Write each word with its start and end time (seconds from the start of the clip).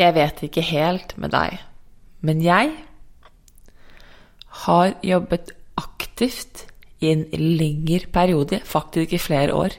Jeg 0.00 0.14
vet 0.16 0.38
ikke 0.46 0.64
helt 0.64 1.12
med 1.20 1.34
deg, 1.34 1.58
men 2.24 2.40
jeg 2.40 2.72
har 4.64 4.94
jobbet 5.04 5.52
aktivt 5.76 6.64
i 7.04 7.10
en 7.12 7.26
lengre 7.36 8.08
periode, 8.12 8.62
faktisk 8.64 9.12
i 9.12 9.20
flere 9.20 9.56
år, 9.56 9.76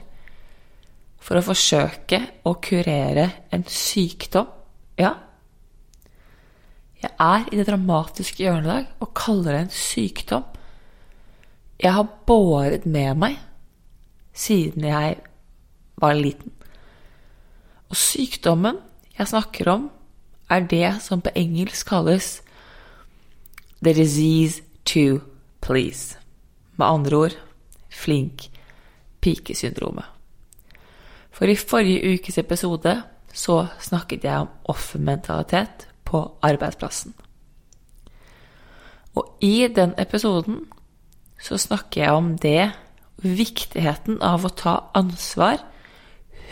for 1.22 1.38
å 1.38 1.44
forsøke 1.46 2.20
å 2.46 2.54
kurere 2.62 3.28
en 3.54 3.66
sykdom. 3.66 4.46
Ja, 4.98 5.12
jeg 7.02 7.10
er 7.18 7.48
i 7.50 7.58
det 7.58 7.66
dramatiske 7.66 8.44
hjørnet 8.44 8.66
i 8.66 8.70
dag 8.70 8.90
og 9.02 9.14
kaller 9.18 9.56
det 9.56 9.62
en 9.64 9.74
sykdom. 9.74 10.44
Jeg 11.82 11.94
har 11.96 12.12
båret 12.30 12.86
med 12.86 13.18
meg 13.18 13.40
siden 14.38 14.86
jeg 14.86 15.16
var 15.98 16.14
liten. 16.14 16.54
Og 17.90 17.98
sykdommen 17.98 18.78
jeg 19.18 19.28
snakker 19.32 19.72
om, 19.74 19.90
er 20.52 20.66
det 20.68 20.88
som 21.02 21.22
på 21.24 21.32
engelsk 21.36 21.88
kalles 21.88 22.42
the 23.82 23.94
disease 23.94 24.62
to 24.84 25.20
please. 25.60 26.18
Med 26.76 26.86
andre 26.86 27.16
ord 27.16 27.36
flink 27.90 28.50
pike-syndromet. 29.22 30.04
For 31.30 31.48
i 31.48 31.56
forrige 31.56 32.14
ukes 32.14 32.38
episode 32.38 33.02
så 33.32 33.66
snakket 33.80 34.24
jeg 34.24 34.44
om 34.44 34.48
offermentalitet 34.68 35.88
på 36.04 36.22
arbeidsplassen. 36.42 37.14
Og 39.14 39.36
i 39.40 39.68
den 39.68 39.94
episoden 39.98 40.66
så 41.42 41.58
snakker 41.58 42.04
jeg 42.04 42.12
om 42.12 42.38
det, 42.38 42.72
viktigheten 43.22 44.18
av 44.22 44.44
å 44.44 44.50
ta 44.56 44.76
ansvar, 44.98 45.60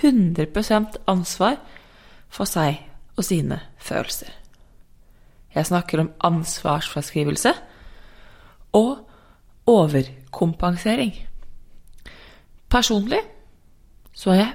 100% 0.01 1.01
ansvar, 1.11 1.57
for 2.31 2.49
seg 2.49 2.79
og 3.17 3.25
sine 3.25 3.61
følelser. 3.79 4.31
Jeg 5.55 5.67
snakker 5.67 6.01
om 6.01 6.13
ansvarsfraskrivelse 6.21 7.53
og 8.73 9.09
overkompensering. 9.67 11.15
Personlig 12.71 13.21
så 14.13 14.31
er 14.31 14.35
jeg 14.35 14.55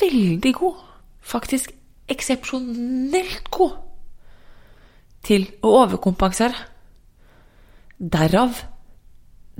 veldig 0.00 0.54
god, 0.54 0.74
faktisk 1.20 1.72
eksepsjonelt 2.08 3.50
god, 3.50 3.76
til 5.22 5.46
å 5.62 5.74
overkompensere. 5.82 6.54
Derav 7.98 8.62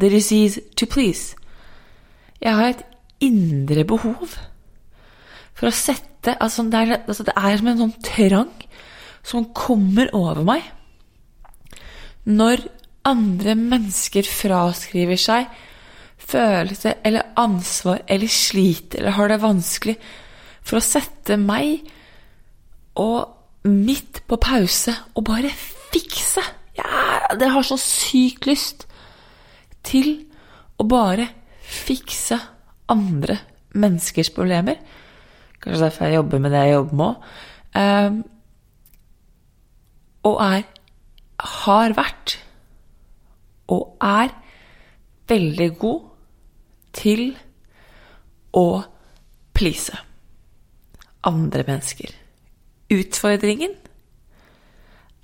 the 0.00 0.10
disease 0.10 0.60
to 0.76 0.86
please. 0.86 1.36
Jeg 2.40 2.56
har 2.56 2.72
et 2.72 2.84
indre 3.20 3.84
behov 3.84 4.38
for 5.60 5.68
å 5.68 5.76
sette 5.76 6.34
altså 6.40 6.64
det, 6.72 6.80
er, 6.80 7.02
altså 7.04 7.26
det 7.28 7.36
er 7.36 7.56
som 7.60 7.70
en 7.70 7.82
sånn 7.84 7.96
trang 8.04 8.52
som 9.26 9.50
kommer 9.56 10.08
over 10.16 10.42
meg 10.48 10.64
når 12.28 12.64
andre 13.08 13.56
mennesker 13.56 14.24
fraskriver 14.28 15.20
seg 15.20 15.48
følelse 16.30 16.96
eller 17.04 17.32
ansvar 17.40 18.02
eller 18.08 18.32
sliter 18.32 19.02
eller 19.02 19.16
har 19.16 19.32
det 19.32 19.40
vanskelig 19.44 19.96
for 20.60 20.78
å 20.78 20.84
sette 20.84 21.36
meg 21.40 21.84
og 23.00 23.68
midt 23.68 24.22
på 24.28 24.38
pause 24.40 24.92
og 25.16 25.24
bare 25.28 25.50
fikse. 25.92 26.42
Ja, 26.76 27.34
det 27.36 27.50
har 27.52 27.66
så 27.66 27.76
sykt 27.80 28.48
lyst 28.48 28.86
til 29.86 30.12
å 30.80 30.86
bare 30.88 31.28
fikse 31.60 32.38
andre 32.90 33.38
menneskers 33.76 34.32
problemer. 34.34 34.80
Kanskje 35.60 35.84
derfor 35.84 36.04
jeg 36.08 36.20
jobber 36.20 36.38
med 36.38 36.54
det 36.54 36.60
jeg 36.64 36.74
jobber 36.74 37.00
med 37.00 37.06
òg. 37.06 37.16
Um, 37.80 38.20
og 40.30 40.40
er 40.44 40.62
har 41.40 41.94
vært 41.96 42.36
og 43.70 43.96
er 44.02 44.32
veldig 45.30 45.68
god 45.78 46.00
til 46.96 47.22
å 48.56 48.82
please 49.54 49.94
andre 51.26 51.64
mennesker. 51.68 52.10
Utfordringen 52.90 53.76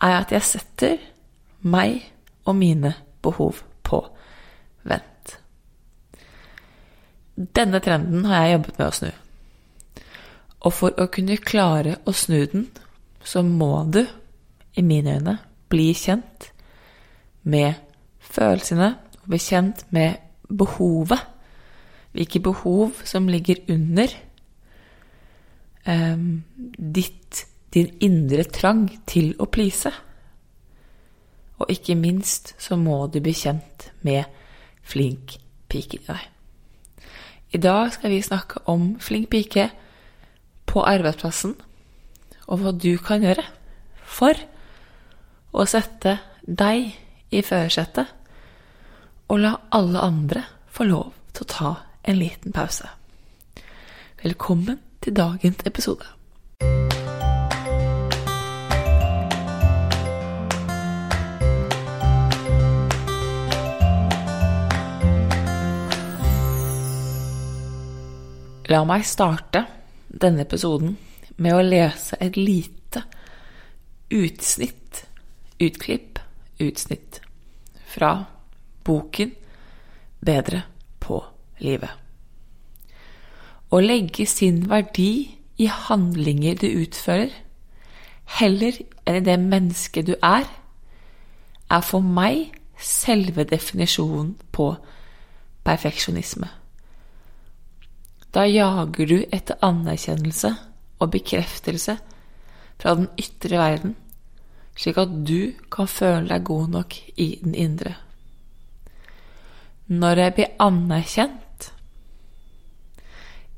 er 0.06 0.18
at 0.20 0.32
jeg 0.32 0.46
setter 0.46 0.96
meg 1.66 1.98
og 2.46 2.54
mine 2.56 2.94
behov 3.24 3.64
på 3.82 4.02
vent. 4.86 5.36
Denne 7.34 7.80
trenden 7.82 8.24
har 8.28 8.44
jeg 8.44 8.58
jobbet 8.58 8.78
med 8.78 8.86
å 8.86 8.98
snu. 9.00 9.10
Og 10.66 10.74
for 10.74 10.98
å 10.98 11.06
kunne 11.12 11.38
klare 11.38 12.00
å 12.06 12.14
snu 12.16 12.40
den, 12.50 12.66
så 13.22 13.42
må 13.46 13.84
du, 13.90 14.02
i 14.76 14.82
mine 14.82 15.16
øyne, 15.18 15.38
bli 15.70 15.92
kjent 15.94 16.50
med 17.46 17.78
følelsene 18.22 18.90
og 19.20 19.28
bli 19.30 19.40
kjent 19.42 19.84
med 19.94 20.18
behovet. 20.50 21.22
Hvilke 22.16 22.40
behov 22.42 23.02
som 23.06 23.28
ligger 23.28 23.60
under 23.70 24.12
um, 25.86 26.42
ditt, 26.78 27.44
din 27.74 27.92
indre 28.00 28.46
trang 28.50 28.86
til 29.06 29.34
å 29.38 29.48
please. 29.52 29.92
Og 31.60 31.70
ikke 31.72 31.96
minst 31.98 32.54
så 32.62 32.78
må 32.80 33.04
du 33.12 33.20
bli 33.22 33.34
kjent 33.36 33.90
med 34.06 34.24
flink 34.86 35.38
pike 35.70 36.00
i 36.00 36.06
deg. 36.06 36.22
I 37.54 37.58
dag 37.62 37.92
skal 37.94 38.10
vi 38.12 38.24
snakke 38.24 38.64
om 38.70 38.94
flink 39.00 39.30
pike 39.30 39.70
på 40.66 40.82
arbeidsplassen, 40.86 41.56
og 42.46 42.62
hva 42.62 42.72
du 42.74 42.94
kan 43.02 43.24
gjøre 43.24 43.44
for 44.06 44.38
å 45.56 45.66
sette 45.68 46.18
deg 46.46 46.92
i 47.34 47.42
førersetet 47.42 48.12
og 49.26 49.40
la 49.42 49.56
alle 49.74 50.02
andre 50.02 50.44
få 50.70 50.86
lov 50.86 51.14
til 51.34 51.46
å 51.46 51.50
ta 51.50 51.72
en 52.06 52.20
liten 52.20 52.54
pause. 52.54 52.86
Velkommen 54.22 54.78
til 55.02 55.16
dagens 55.16 55.64
episode. 55.66 56.06
La 68.66 68.80
meg 68.82 69.04
starte 69.06 69.60
denne 70.22 70.46
episoden 70.46 70.96
med 71.36 71.54
å 71.54 71.64
lese 71.64 72.16
et 72.20 72.36
lite 72.36 73.02
utsnitt, 74.10 75.04
utklipp, 75.60 76.18
utsnitt 76.60 77.20
fra 77.86 78.12
boken 78.84 79.34
Bedre 80.26 80.62
på 80.98 81.20
livet. 81.62 81.90
Å 83.70 83.78
legge 83.78 84.24
sin 84.26 84.64
verdi 84.70 85.36
i 85.60 85.68
handlinger 85.70 86.56
du 86.58 86.66
utfører, 86.66 87.30
heller 88.40 88.80
enn 89.06 89.20
i 89.20 89.24
det 89.28 89.36
mennesket 89.38 90.08
du 90.08 90.14
er, 90.18 90.48
er 91.70 91.84
for 91.86 92.02
meg 92.02 92.56
selve 92.80 93.44
definisjonen 93.46 94.34
på 94.56 94.72
perfeksjonisme. 95.66 96.48
Da 98.36 98.42
jager 98.44 99.08
du 99.08 99.20
etter 99.32 99.56
anerkjennelse 99.64 100.50
og 101.00 101.12
bekreftelse 101.14 101.94
fra 102.76 102.92
den 102.98 103.06
ytre 103.16 103.56
verden, 103.56 103.94
slik 104.76 104.98
at 105.00 105.14
du 105.24 105.54
kan 105.72 105.88
føle 105.88 106.28
deg 106.28 106.44
god 106.44 106.74
nok 106.74 106.96
i 107.16 107.28
den 107.40 107.54
indre. 107.56 107.94
Når 109.88 110.20
jeg 110.20 110.34
blir 110.36 110.52
anerkjent 110.60 111.70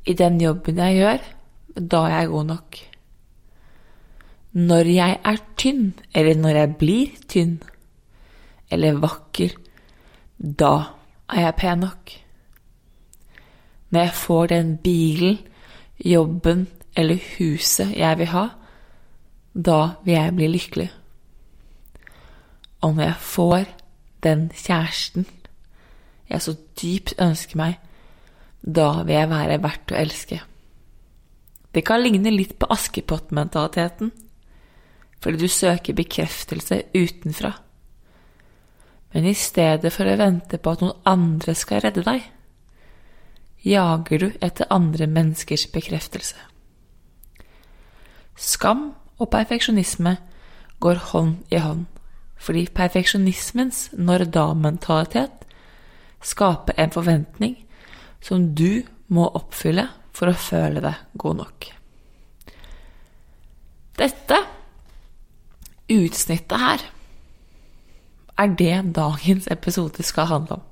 i 0.06 0.14
den 0.14 0.38
jobben 0.44 0.78
jeg 0.78 1.00
gjør, 1.00 1.26
da 1.74 2.04
er 2.04 2.14
jeg 2.14 2.30
god 2.36 2.48
nok. 2.52 2.78
Når 4.62 4.92
jeg 4.94 5.18
er 5.32 5.42
tynn, 5.58 5.90
eller 6.14 6.38
når 6.38 6.60
jeg 6.60 6.76
blir 6.78 7.18
tynn, 7.26 7.58
eller 8.70 9.02
vakker, 9.02 9.58
da 10.38 10.72
er 11.34 11.48
jeg 11.48 11.58
pen 11.58 11.86
nok. 11.88 12.18
Når 13.90 14.00
jeg 14.00 14.14
får 14.14 14.46
den 14.46 14.76
bilen, 14.76 15.38
jobben 16.04 16.66
eller 16.96 17.18
huset 17.38 17.96
jeg 17.96 18.18
vil 18.18 18.30
ha, 18.32 18.46
da 19.54 19.80
vil 20.04 20.14
jeg 20.14 20.34
bli 20.36 20.48
lykkelig. 20.52 20.90
Og 22.80 22.94
når 22.94 23.04
jeg 23.04 23.20
får 23.20 23.64
den 24.22 24.50
kjæresten 24.54 25.26
jeg 26.28 26.42
så 26.44 26.54
dypt 26.82 27.14
ønsker 27.24 27.56
meg, 27.56 27.78
da 28.60 29.02
vil 29.02 29.14
jeg 29.14 29.30
være 29.30 29.62
verdt 29.62 29.94
å 29.94 29.98
elske. 29.98 30.40
Det 31.72 31.84
kan 31.86 32.02
ligne 32.02 32.32
litt 32.34 32.58
på 32.60 32.68
Askepott-mentaliteten, 32.72 34.10
fordi 35.22 35.40
du 35.40 35.48
søker 35.48 35.96
bekreftelse 35.96 36.82
utenfra. 36.94 37.52
Men 39.14 39.28
i 39.30 39.34
stedet 39.34 39.92
for 39.92 40.08
å 40.08 40.18
vente 40.20 40.60
på 40.60 40.74
at 40.74 40.84
noen 40.84 41.08
andre 41.08 41.54
skal 41.56 41.80
redde 41.84 42.04
deg, 42.04 42.26
jager 43.68 44.22
du 44.22 44.28
etter 44.40 44.68
andre 44.72 45.06
menneskers 45.06 45.66
bekreftelse. 45.72 46.36
Skam 48.38 48.92
og 49.18 49.30
perfeksjonisme 49.34 50.16
går 50.80 51.00
hånd 51.10 51.36
i 51.50 51.60
hånd, 51.62 51.86
fordi 52.38 52.68
perfeksjonismens 52.74 53.88
når-da-mentalitet 53.98 55.48
skaper 56.22 56.78
en 56.78 56.94
forventning 56.94 57.56
som 58.22 58.54
du 58.54 58.84
må 59.08 59.26
oppfylle 59.34 59.88
for 60.14 60.30
å 60.30 60.38
føle 60.38 60.82
deg 60.82 61.18
god 61.18 61.42
nok. 61.42 61.68
Dette 63.98 64.38
utsnittet 65.90 66.62
her 66.62 66.86
er 68.38 68.54
det 68.54 68.94
dagens 68.94 69.48
episode 69.50 70.04
skal 70.06 70.30
handle 70.30 70.60
om. 70.60 70.66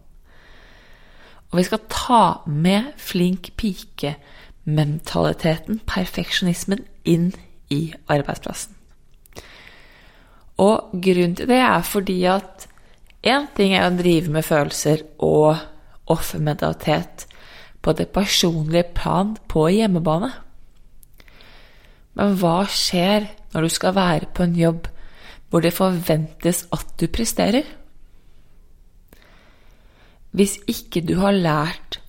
Og 1.51 1.59
vi 1.61 1.65
skal 1.67 1.89
ta 1.93 2.23
med 2.47 2.83
flink 2.99 3.53
pike-mentaliteten, 3.61 5.81
perfeksjonismen, 5.87 6.79
inn 7.05 7.33
i 7.71 7.95
arbeidsplassen. 8.11 8.75
Og 10.63 10.91
grunnen 10.93 11.37
til 11.37 11.49
det 11.51 11.61
er 11.61 11.83
fordi 11.85 12.25
at 12.31 12.67
én 13.27 13.47
ting 13.57 13.75
er 13.77 13.87
å 13.87 13.97
drive 13.97 14.33
med 14.33 14.47
følelser 14.47 15.03
og 15.23 15.57
offermentalitet 16.11 17.27
på 17.83 17.93
det 17.93 18.09
personlige 18.15 18.87
plan 18.97 19.37
på 19.49 19.69
hjemmebane. 19.71 20.31
Men 22.17 22.37
hva 22.41 22.63
skjer 22.71 23.29
når 23.53 23.67
du 23.67 23.75
skal 23.75 23.97
være 23.97 24.31
på 24.35 24.47
en 24.47 24.57
jobb 24.57 24.87
hvor 25.51 25.63
det 25.63 25.77
forventes 25.77 26.65
at 26.75 26.95
du 27.01 27.07
presterer? 27.13 27.67
Hvis 30.37 30.59
ikke 30.69 31.03
du 31.07 31.17
har 31.23 31.37
lært 31.37 32.01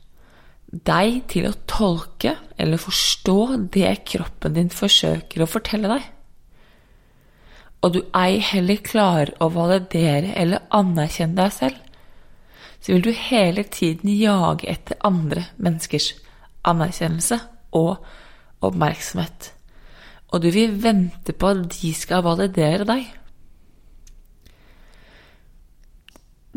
deg 0.68 1.22
til 1.32 1.48
å 1.48 1.56
tolke 1.70 2.36
eller 2.60 2.82
forstå 2.82 3.40
det 3.74 3.94
kroppen 4.10 4.58
din 4.58 4.72
forsøker 4.74 5.44
å 5.44 5.50
fortelle 5.50 5.92
deg, 5.94 6.08
og 7.86 7.94
du 7.94 8.00
ei 8.18 8.40
heller 8.44 8.82
klarer 8.84 9.32
å 9.40 9.48
validere 9.54 10.34
eller 10.36 10.66
anerkjenne 10.76 11.38
deg 11.38 11.54
selv, 11.56 11.84
så 12.82 12.94
vil 12.94 13.06
du 13.06 13.12
hele 13.16 13.64
tiden 13.64 14.12
jage 14.12 14.68
etter 14.70 15.00
andre 15.08 15.48
menneskers 15.56 16.12
anerkjennelse 16.68 17.40
og 17.78 18.02
oppmerksomhet. 18.66 19.54
Og 20.34 20.44
du 20.44 20.50
vil 20.52 20.76
vente 20.84 21.34
på 21.34 21.54
at 21.54 21.78
de 21.78 21.94
skal 21.96 22.26
validere 22.26 22.88
deg. 22.88 23.06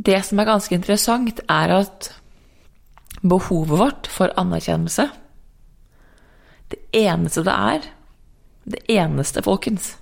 Det 0.07 0.21
som 0.25 0.41
er 0.41 0.49
ganske 0.49 0.75
interessant, 0.75 1.41
er 1.49 1.75
at 1.75 2.11
behovet 3.21 3.79
vårt 3.79 4.09
for 4.09 4.33
anerkjennelse 4.41 5.11
Det 6.71 6.79
eneste 6.97 7.43
det 7.45 7.53
er, 7.53 7.89
det 8.65 8.79
eneste, 8.89 9.43
folkens, 9.43 9.97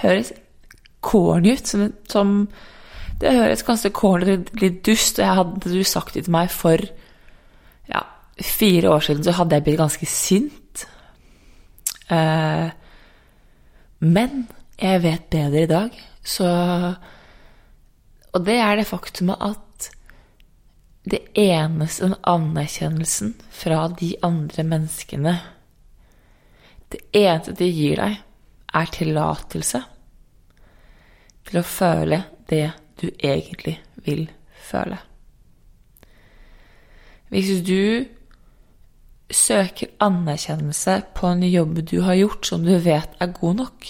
høres 0.00 0.32
corny 1.04 1.52
ut. 1.52 1.68
Som, 1.68 1.92
som, 2.08 2.30
det 3.20 3.34
høres 3.36 3.64
ganske 3.66 3.90
corny 3.92 4.38
litt 4.62 4.80
dust, 4.86 5.20
og 5.20 5.36
hadde 5.38 5.74
du 5.74 5.84
sagt 5.84 6.16
det 6.16 6.24
til 6.24 6.32
meg 6.32 6.48
for 6.54 6.80
ja, 7.90 8.00
fire 8.40 8.94
år 8.94 9.04
siden, 9.04 9.26
så 9.26 9.36
hadde 9.36 9.58
jeg 9.58 9.66
blitt 9.66 9.82
ganske 9.82 10.08
sint. 10.08 10.86
Eh, 12.08 12.72
men 14.00 14.46
jeg 14.80 15.02
vet 15.04 15.28
bedre 15.30 15.62
i 15.62 15.70
dag, 15.70 16.00
så 16.24 16.48
og 18.34 18.44
det 18.46 18.56
er 18.58 18.76
det 18.78 18.86
faktumet 18.88 19.42
at 19.42 19.90
det 21.04 21.20
eneste 21.38 22.08
den 22.08 22.16
anerkjennelsen 22.26 23.34
fra 23.52 23.86
de 24.00 24.14
andre 24.24 24.64
menneskene 24.64 25.34
Det 26.94 27.00
eneste 27.12 27.52
de 27.58 27.66
gir 27.74 27.98
deg, 27.98 28.20
er 28.74 28.90
tillatelse 28.94 29.80
til 31.48 31.58
å 31.58 31.66
føle 31.66 32.20
det 32.50 32.68
du 33.00 33.08
egentlig 33.18 33.74
vil 34.06 34.28
føle. 34.68 34.98
Hvis 37.32 37.64
du 37.66 38.06
søker 39.30 39.90
anerkjennelse 40.06 41.00
på 41.18 41.32
en 41.32 41.42
jobb 41.48 41.82
du 41.82 41.96
har 42.06 42.14
gjort 42.20 42.46
som 42.46 42.62
du 42.62 42.76
vet 42.78 43.18
er 43.18 43.34
god 43.40 43.58
nok, 43.64 43.88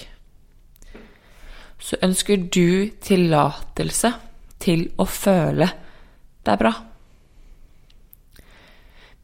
så 1.76 2.00
ønsker 2.00 2.48
du 2.48 2.88
tillatelse 3.04 4.14
til 4.64 4.88
å 5.00 5.06
føle 5.08 5.68
deg 6.44 6.60
bra. 6.60 6.72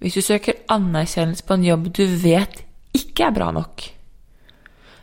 Hvis 0.01 0.17
du 0.17 0.25
søker 0.25 0.63
anerkjennelse 0.73 1.45
på 1.45 1.57
en 1.57 1.67
jobb 1.67 1.91
du 1.97 2.05
vet 2.23 2.63
ikke 2.97 3.29
er 3.29 3.35
bra 3.37 3.51
nok, 3.53 3.85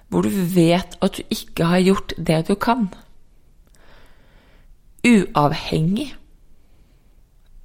hvor 0.09 0.25
du 0.25 0.31
vet 0.31 0.95
at 1.03 1.19
du 1.19 1.33
ikke 1.33 1.67
har 1.69 1.83
gjort 1.83 2.15
det 2.17 2.39
du 2.47 2.55
kan, 2.55 2.87
uavhengig 5.07 6.13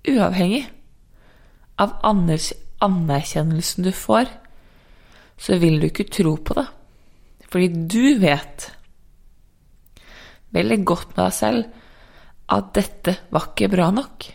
Uavhengig 0.03 0.65
av 1.79 1.93
anerkjennelsen 2.03 3.87
du 3.87 3.93
får, 3.95 4.27
så 5.39 5.59
vil 5.63 5.79
du 5.79 5.87
ikke 5.87 6.09
tro 6.11 6.33
på 6.43 6.57
det. 6.59 6.65
Fordi 7.47 7.69
du 7.87 8.19
vet 8.19 8.67
veldig 10.57 10.79
godt 10.83 11.15
med 11.15 11.23
deg 11.23 11.37
selv 11.37 11.69
at 12.53 12.73
dette 12.77 13.17
var 13.33 13.51
ikke 13.51 13.71
bra 13.73 13.91
nok. 13.95 14.29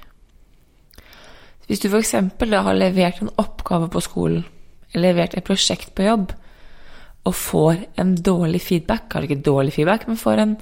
Hvis 1.67 1.81
du 1.83 1.89
f.eks. 1.91 2.13
har 2.13 2.77
levert 2.79 3.21
en 3.21 3.33
oppgave 3.38 3.89
på 3.91 4.03
skolen, 4.03 4.45
eller 4.93 5.12
levert 5.12 5.36
et 5.36 5.47
prosjekt 5.47 5.91
på 5.95 6.05
jobb, 6.07 6.31
og 7.27 7.36
får 7.36 7.81
en 8.00 8.15
dårlig 8.15 8.62
feedback, 8.63 9.12
eller 9.12 9.27
ikke 9.27 9.43
dårlig 9.43 9.74
feedback, 9.75 10.07
men 10.07 10.19
får 10.19 10.43
en, 10.43 10.55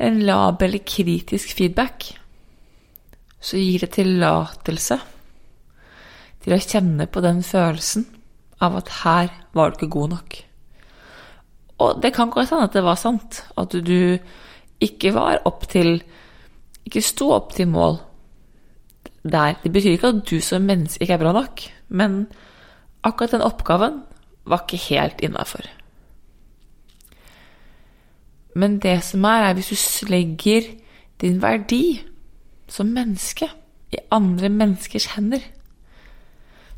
en 0.00 0.22
lab 0.24 0.62
eller 0.64 0.80
kritisk 0.88 1.52
feedback, 1.58 2.08
så 3.42 3.58
gir 3.60 3.82
det 3.82 3.92
tillatelse 3.98 4.96
til 6.42 6.54
å 6.56 6.62
kjenne 6.62 7.06
på 7.10 7.20
den 7.22 7.42
følelsen 7.46 8.06
av 8.62 8.78
at 8.80 8.94
her 9.02 9.30
var 9.52 9.70
du 9.70 9.80
ikke 9.80 9.92
god 9.92 10.14
nok. 10.14 10.38
Og 11.82 12.00
det 12.02 12.12
kan 12.14 12.30
godt 12.30 12.52
hende 12.52 12.68
at 12.70 12.76
det 12.76 12.84
var 12.86 12.98
sant, 13.00 13.42
at 13.58 13.74
du 13.74 14.18
ikke 14.82 15.12
var 15.14 15.42
opp 15.48 15.66
til 15.70 16.00
ikke 16.86 17.04
stå 17.04 17.30
opp 17.36 17.52
til 17.56 17.68
mål 17.68 17.98
der. 19.22 19.54
Det 19.62 19.72
betyr 19.72 19.96
ikke 19.96 20.12
at 20.12 20.24
du 20.30 20.40
som 20.40 20.62
menneske 20.66 21.02
ikke 21.04 21.14
er 21.14 21.22
bra 21.22 21.32
nok, 21.32 21.62
men 21.88 22.26
akkurat 23.04 23.36
den 23.36 23.46
oppgaven 23.46 24.02
var 24.46 24.64
ikke 24.64 24.82
helt 24.88 25.22
innafor. 25.22 25.66
Men 28.54 28.78
det 28.78 29.00
som 29.04 29.24
er, 29.24 29.48
er 29.48 29.54
hvis 29.54 30.00
du 30.00 30.10
legger 30.10 30.62
din 31.20 31.42
verdi 31.42 32.02
som 32.68 32.86
menneske 32.86 33.48
i 33.92 34.00
andre 34.10 34.48
menneskers 34.48 35.06
hender, 35.14 35.40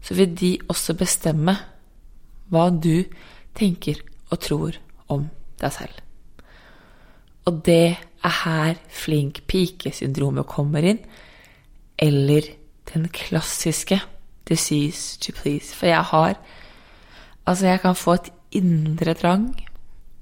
så 0.03 0.15
vil 0.15 0.35
de 0.41 0.59
også 0.69 0.95
bestemme 0.95 1.57
hva 2.53 2.69
du 2.71 3.05
tenker 3.57 4.03
og 4.31 4.41
tror 4.41 4.79
om 5.09 5.29
deg 5.61 5.73
selv. 5.73 6.04
Og 7.45 7.61
det 7.67 7.97
er 8.25 8.37
her 8.45 8.81
flink 8.89 9.43
pike-syndromet 9.51 10.49
kommer 10.49 10.85
inn, 10.87 11.01
eller 12.01 12.49
den 12.93 13.09
klassiske 13.13 14.01
disease 14.49 15.19
to 15.21 15.33
please. 15.37 15.75
For 15.75 15.87
jeg 15.87 16.03
har 16.13 16.39
Altså, 17.47 17.67
jeg 17.67 17.81
kan 17.81 17.95
få 17.95 18.13
et 18.13 18.31
indre 18.57 19.15
trang, 19.15 19.51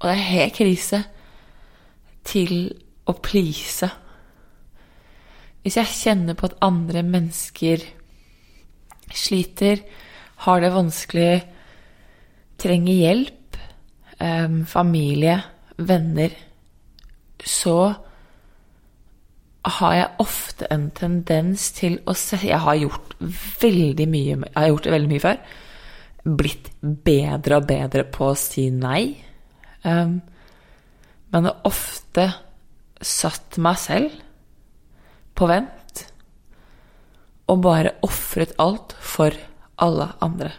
og 0.01 0.09
det 0.09 0.15
er 0.17 0.31
helt 0.33 0.57
krise, 0.57 1.05
til 2.25 2.73
å 3.07 3.15
please. 3.23 3.87
Hvis 5.63 5.77
jeg 5.79 5.87
kjenner 5.87 6.35
på 6.35 6.49
at 6.51 6.57
andre 6.67 7.05
mennesker 7.07 7.85
sliter, 9.15 9.85
har 10.43 10.63
det 10.65 10.73
vanskelig, 10.75 11.45
trenger 12.59 12.99
hjelp, 12.99 13.59
um, 14.19 14.65
familie, 14.67 15.39
venner, 15.79 16.35
så 17.45 17.77
har 19.63 19.95
jeg 19.95 20.23
ofte 20.23 20.67
en 20.75 20.89
tendens 20.91 21.69
til 21.77 22.01
å 22.07 22.15
se 22.19 22.41
Jeg 22.43 22.59
har 22.65 22.81
gjort 22.81 23.15
veldig 23.63 24.07
mye 24.11 24.35
Jeg 24.35 24.57
har 24.57 24.71
gjort 24.73 24.89
det 24.89 24.95
veldig 24.95 25.11
mye 25.13 25.23
før. 25.23 25.39
Blitt 26.43 26.71
bedre 26.83 27.61
og 27.61 27.69
bedre 27.69 28.05
på 28.11 28.33
å 28.33 28.39
si 28.39 28.69
nei. 28.75 29.05
Um, 29.87 30.19
men 31.33 31.49
har 31.49 31.63
ofte 31.67 32.27
satt 33.03 33.59
meg 33.63 33.79
selv 33.83 34.19
på 35.39 35.49
vent 35.51 36.03
og 37.51 37.63
bare 37.65 37.97
ofret 38.07 38.55
alt 38.63 38.95
for 39.03 39.35
alle 39.83 40.09
andre. 40.23 40.53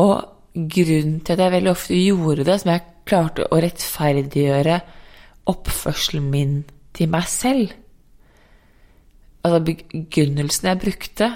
Og 0.00 0.14
grunnen 0.54 1.18
til 1.24 1.34
at 1.34 1.42
jeg 1.42 1.54
veldig 1.54 1.72
ofte 1.72 1.98
gjorde 1.98 2.46
det, 2.46 2.58
som 2.60 2.70
jeg 2.72 2.86
klarte 3.08 3.48
å 3.50 3.58
rettferdiggjøre 3.62 4.78
oppførselen 5.50 6.30
min 6.32 6.60
til 6.96 7.10
meg 7.12 7.26
selv 7.30 7.72
Altså, 9.44 9.60
begrunnelsen 9.60 10.70
jeg 10.70 10.80
brukte, 10.80 11.26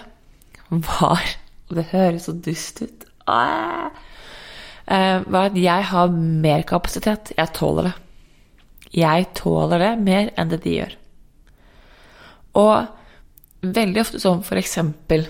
var 0.70 1.24
Og 1.68 1.76
det 1.76 1.90
høres 1.92 2.24
så 2.24 2.32
dust 2.32 2.82
ut 2.82 3.04
ah, 3.28 3.90
Var 4.88 5.50
at 5.50 5.58
jeg 5.60 5.84
har 5.90 6.06
mer 6.16 6.62
kapasitet. 6.64 7.34
Jeg 7.36 7.52
tåler 7.52 7.90
det. 7.90 7.92
Jeg 8.96 9.26
tåler 9.36 9.82
det 9.82 9.90
mer 10.00 10.30
enn 10.40 10.48
det 10.48 10.62
de 10.64 10.78
gjør. 10.78 10.94
Og 12.56 13.68
veldig 13.76 14.00
ofte 14.00 14.20
sånn 14.22 14.40
for 14.46 14.56
eksempel 14.56 15.26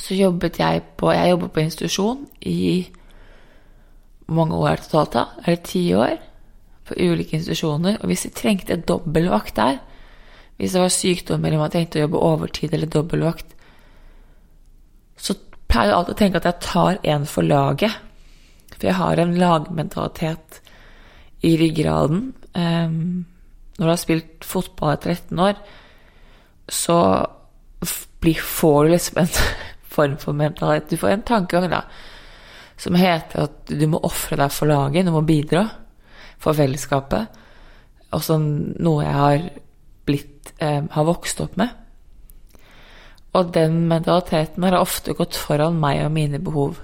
så 0.00 0.16
jobbet 0.16 0.58
jeg 0.58 0.80
på 0.98 1.12
Jeg 1.12 1.34
jobbet 1.34 1.52
på 1.52 1.62
institusjon 1.62 2.24
i 2.48 2.88
mange 4.32 4.56
år 4.56 4.80
totalt. 4.80 5.20
Er 5.44 5.58
det 5.58 5.68
ti 5.68 5.84
år? 5.94 6.16
På 6.84 6.96
ulike 6.98 7.38
institusjoner. 7.38 7.98
Og 8.00 8.10
hvis 8.10 8.26
jeg 8.26 8.36
trengte 8.36 8.76
dobbeltvakt 8.76 9.56
der, 9.56 9.78
hvis 10.56 10.74
det 10.74 10.82
var 10.84 10.92
sykdom 10.92 11.44
eller 11.44 11.58
man 11.58 11.72
trengte 11.72 11.98
å 11.98 12.04
jobbe 12.04 12.22
overtid 12.22 12.74
eller 12.74 12.90
dobbeltvakt, 12.90 13.54
så 15.16 15.34
pleier 15.70 15.90
jeg 15.90 15.98
alltid 15.98 16.14
å 16.14 16.20
tenke 16.20 16.40
at 16.40 16.48
jeg 16.50 16.66
tar 16.66 17.00
en 17.14 17.26
for 17.30 17.46
laget. 17.46 17.96
For 18.74 18.88
jeg 18.88 18.98
har 18.98 19.22
en 19.22 19.36
lagmentalitet 19.38 20.60
i 21.44 21.54
ryggraden. 21.60 22.26
Um, 22.54 23.24
når 23.78 23.86
du 23.86 23.90
har 23.90 24.00
spilt 24.00 24.46
fotball 24.46 24.94
i 24.94 25.00
13 25.02 25.40
år, 25.42 25.58
så 26.70 26.98
får 28.22 28.84
du 28.84 28.92
liksom 28.94 29.18
en 29.20 29.32
form 29.96 30.18
for 30.22 30.36
mentalitet. 30.38 30.90
Du 30.90 31.00
får 31.00 31.16
en 31.16 31.26
tankegang 31.26 31.66
da, 31.72 31.82
som 32.78 32.94
heter 32.98 33.48
at 33.48 33.70
du 33.70 33.86
må 33.90 34.00
ofre 34.06 34.38
deg 34.38 34.54
for 34.54 34.70
laget, 34.70 35.06
du 35.06 35.14
må 35.14 35.24
bidra 35.26 35.66
for 36.42 36.56
fellesskapet. 36.56 37.40
Også 38.14 38.38
noe 38.38 39.04
jeg 39.04 39.14
har 39.18 39.46
blitt 40.06 40.52
eh, 40.62 40.82
har 40.90 41.08
vokst 41.08 41.40
opp 41.44 41.56
med. 41.60 41.72
Og 43.34 43.50
den 43.54 43.84
mentaliteten 43.90 44.62
har 44.62 44.78
ofte 44.78 45.16
gått 45.18 45.36
foran 45.38 45.80
meg 45.82 46.04
og 46.04 46.12
mine 46.14 46.38
behov. 46.42 46.78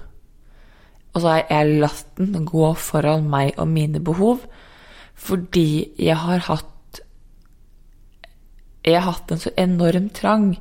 Og 1.11 1.21
så 1.21 1.27
har 1.27 1.45
jeg 1.47 1.79
latt 1.83 2.19
den 2.19 2.45
gå 2.47 2.73
foran 2.79 3.29
meg 3.31 3.55
og 3.57 3.71
mine 3.71 4.03
behov 4.03 4.45
fordi 5.21 5.91
jeg 6.01 6.15
har 6.17 6.39
hatt 6.47 6.67
Jeg 8.81 8.95
har 8.97 9.11
hatt 9.11 9.29
en 9.29 9.37
så 9.37 9.51
enorm 9.61 10.07
trang 10.09 10.55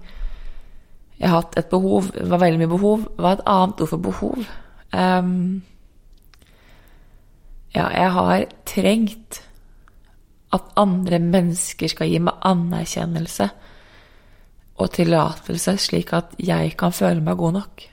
jeg 1.20 1.28
har 1.28 1.42
hatt 1.42 1.58
et 1.60 1.68
behov, 1.68 2.08
det 2.14 2.30
var 2.30 2.40
veldig 2.40 2.62
mye 2.62 2.70
behov. 2.72 3.02
Hva 3.20 3.34
er 3.34 3.38
et 3.38 3.48
annet 3.52 3.80
ord 3.84 3.90
for 3.90 4.00
behov? 4.00 4.44
Um, 4.96 5.60
ja, 7.74 7.86
jeg 7.94 8.10
har 8.16 8.44
trengt 8.66 9.42
at 10.50 10.72
andre 10.80 11.20
mennesker 11.22 11.90
skal 11.92 12.10
gi 12.10 12.18
meg 12.22 12.42
anerkjennelse 12.46 13.46
og 14.80 14.90
tillatelse, 14.96 15.76
slik 15.78 16.12
at 16.16 16.34
jeg 16.40 16.74
kan 16.80 16.94
føle 16.94 17.22
meg 17.22 17.38
god 17.38 17.58
nok. 17.60 17.86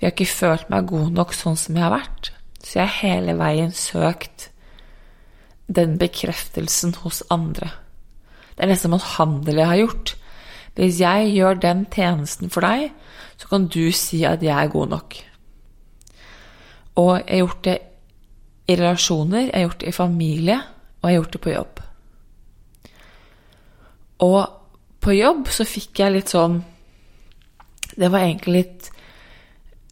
Jeg 0.00 0.06
har 0.06 0.14
ikke 0.14 0.32
følt 0.32 0.70
meg 0.72 0.88
god 0.90 1.10
nok 1.16 1.34
sånn 1.36 1.58
som 1.60 1.76
jeg 1.76 1.86
har 1.86 1.94
vært, 1.94 2.32
så 2.60 2.80
jeg 2.80 2.88
har 2.88 3.00
hele 3.00 3.36
veien 3.40 3.72
søkt 3.76 4.48
den 5.70 5.98
bekreftelsen 6.00 6.96
hos 7.04 7.22
andre. 7.30 7.70
Det 8.56 8.64
er 8.66 8.72
nesten 8.72 8.96
en 8.96 9.04
handel 9.16 9.60
jeg 9.60 9.70
har 9.70 9.80
gjort. 9.80 10.14
Hvis 10.74 11.00
jeg 11.00 11.32
gjør 11.34 11.60
den 11.60 11.84
tjenesten 11.92 12.50
for 12.52 12.64
deg, 12.64 12.90
så 13.40 13.48
kan 13.50 13.68
du 13.72 13.92
si 13.96 14.22
at 14.28 14.42
jeg 14.44 14.56
er 14.56 14.72
god 14.72 14.92
nok. 14.94 15.16
Og 17.00 17.12
jeg 17.20 17.28
har 17.28 17.42
gjort 17.44 17.64
det 17.64 17.78
i 18.70 18.78
relasjoner, 18.78 19.48
jeg 19.48 19.56
har 19.56 19.66
gjort 19.66 19.82
det 19.82 19.90
i 19.90 19.96
familie, 19.96 20.56
og 21.00 21.08
jeg 21.08 21.10
har 21.10 21.18
gjort 21.18 21.36
det 21.36 21.42
på 21.44 21.54
jobb. 21.54 21.82
Og 24.20 24.40
på 25.00 25.16
jobb 25.16 25.48
så 25.48 25.64
fikk 25.64 26.02
jeg 26.02 26.12
litt 26.12 26.32
sånn 26.32 26.58
Det 27.96 28.10
var 28.12 28.20
egentlig 28.20 28.52
litt 28.58 28.90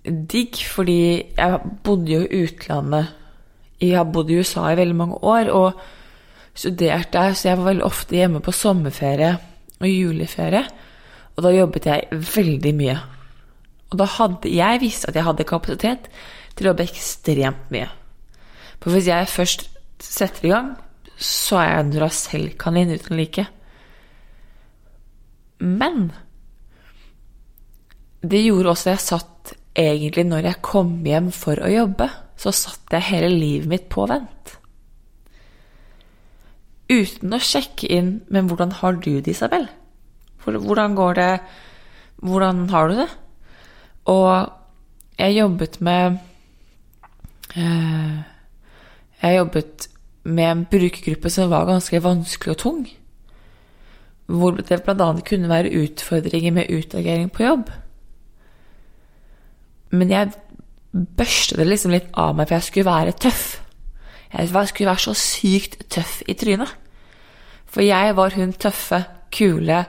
digg, 0.08 0.56
fordi 0.70 1.00
jeg 1.36 1.72
bodde 1.84 2.12
jo 2.12 2.20
i 2.24 2.42
utlandet. 2.46 3.14
Jeg 3.82 3.96
har 3.98 4.06
bodd 4.08 4.30
i 4.30 4.38
USA 4.38 4.68
i 4.70 4.78
veldig 4.78 4.96
mange 4.96 5.18
år 5.26 5.50
og 5.52 5.80
studert 6.58 7.12
der, 7.12 7.34
så 7.34 7.50
jeg 7.50 7.58
var 7.58 7.68
veldig 7.70 7.84
ofte 7.86 8.16
hjemme 8.16 8.40
på 8.44 8.54
sommerferie 8.54 9.34
og 9.78 9.88
juleferie. 9.90 10.62
Og 11.36 11.44
da 11.44 11.52
jobbet 11.54 11.90
jeg 11.90 12.22
veldig 12.36 12.74
mye. 12.78 12.96
Og 13.90 14.00
da 14.00 14.08
hadde 14.18 14.54
jeg 14.54 14.82
visst 14.82 15.08
at 15.08 15.18
jeg 15.18 15.26
hadde 15.26 15.48
kapasitet 15.48 16.08
til 16.54 16.66
å 16.66 16.72
jobbe 16.72 16.88
ekstremt 16.88 17.70
mye. 17.74 17.90
For 18.82 18.94
hvis 18.94 19.08
jeg 19.10 19.30
først 19.30 19.66
setter 20.02 20.46
i 20.46 20.52
gang, 20.52 20.72
så 21.18 21.58
er 21.58 21.70
jeg 21.72 21.80
en 21.82 21.92
Duracell-kanin 21.94 22.94
uten 22.94 23.18
like. 23.18 23.46
Men 25.58 26.12
det 28.22 28.44
gjorde 28.44 28.74
også 28.74 28.92
jeg 28.92 29.02
satt 29.02 29.52
egentlig 29.78 30.26
når 30.26 30.50
jeg 30.50 30.62
kom 30.66 30.94
hjem 31.06 31.30
for 31.34 31.58
å 31.62 31.70
jobbe, 31.70 32.08
så 32.38 32.54
satt 32.54 32.94
jeg 32.94 33.08
hele 33.10 33.30
livet 33.34 33.70
mitt 33.70 33.88
på 33.90 34.06
vent. 34.10 34.54
Uten 36.88 37.34
å 37.36 37.38
sjekke 37.42 37.84
inn 37.92 38.22
Men 38.32 38.46
hvordan 38.48 38.70
har 38.78 38.94
du 38.96 39.10
det, 39.20 39.34
Isabel? 39.34 39.66
Hvordan 40.40 40.94
går 40.96 41.18
det 41.18 41.32
Hvordan 42.24 42.62
har 42.72 42.88
du 42.88 42.94
det? 43.02 43.08
Og 44.08 44.30
jeg 45.18 45.36
jobbet 45.36 45.76
med 45.84 46.16
eh, 47.60 48.16
Jeg 49.22 49.38
jobbet 49.38 49.88
med 50.28 50.50
en 50.50 50.64
brukergruppe 50.70 51.30
som 51.30 51.50
var 51.50 51.66
ganske 51.68 52.02
vanskelig 52.02 52.54
og 52.54 52.58
tung. 52.62 52.82
Hvor 54.28 54.58
det 54.58 54.82
bl.a. 54.84 55.12
kunne 55.24 55.48
være 55.48 55.72
utfordringer 55.82 56.52
med 56.52 56.70
utagering 56.70 57.30
på 57.32 57.42
jobb. 57.42 57.70
Men 59.90 60.10
jeg 60.10 60.32
børstet 60.92 61.58
det 61.58 61.68
liksom 61.68 61.94
litt 61.94 62.12
av 62.16 62.36
meg, 62.36 62.48
for 62.48 62.58
jeg 62.58 62.68
skulle 62.68 62.90
være 62.90 63.16
tøff. 63.16 63.46
Jeg 64.32 64.48
skulle 64.68 64.90
være 64.90 65.04
så 65.06 65.14
sykt 65.16 65.78
tøff 65.92 66.20
i 66.28 66.36
trynet. 66.36 66.72
For 67.68 67.84
jeg 67.84 68.16
var 68.16 68.36
hun 68.36 68.52
tøffe, 68.52 69.02
kule 69.32 69.82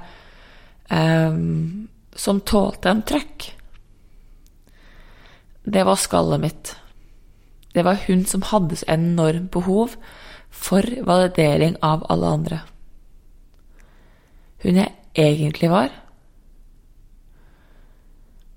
um, 0.92 1.88
som 2.16 2.42
tålte 2.44 2.92
en 2.92 3.04
trøkk. 3.08 3.48
Det 5.64 5.86
var 5.88 6.00
skallet 6.00 6.44
mitt. 6.44 6.74
Det 7.76 7.86
var 7.86 8.02
hun 8.08 8.26
som 8.26 8.42
hadde 8.42 8.76
så 8.76 8.86
enormt 8.90 9.52
behov 9.52 9.96
for 10.50 10.82
validering 11.06 11.78
av 11.86 12.06
alle 12.10 12.28
andre. 12.28 12.60
Hun 14.64 14.76
jeg 14.76 14.96
egentlig 15.16 15.70
var, 15.70 15.90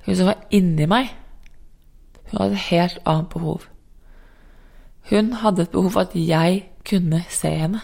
Hun 0.07 0.17
som 0.17 0.27
var 0.27 0.41
inni 0.51 0.87
meg. 0.91 1.13
Hun 2.31 2.41
hadde 2.41 2.57
et 2.57 2.69
helt 2.73 2.99
annet 3.07 3.29
behov. 3.31 3.69
Hun 5.11 5.33
hadde 5.33 5.63
et 5.63 5.71
behov 5.71 5.91
for 5.91 6.01
at 6.01 6.15
jeg 6.15 6.65
kunne 6.89 7.25
se 7.31 7.49
henne. 7.49 7.81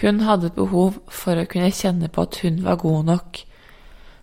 Hun 0.00 0.20
hadde 0.20 0.46
et 0.46 0.56
behov 0.56 0.98
for 1.10 1.38
å 1.38 1.46
kunne 1.46 1.70
kjenne 1.70 2.08
på 2.08 2.24
at 2.26 2.40
hun 2.42 2.62
var 2.64 2.80
god 2.80 3.04
nok, 3.10 3.42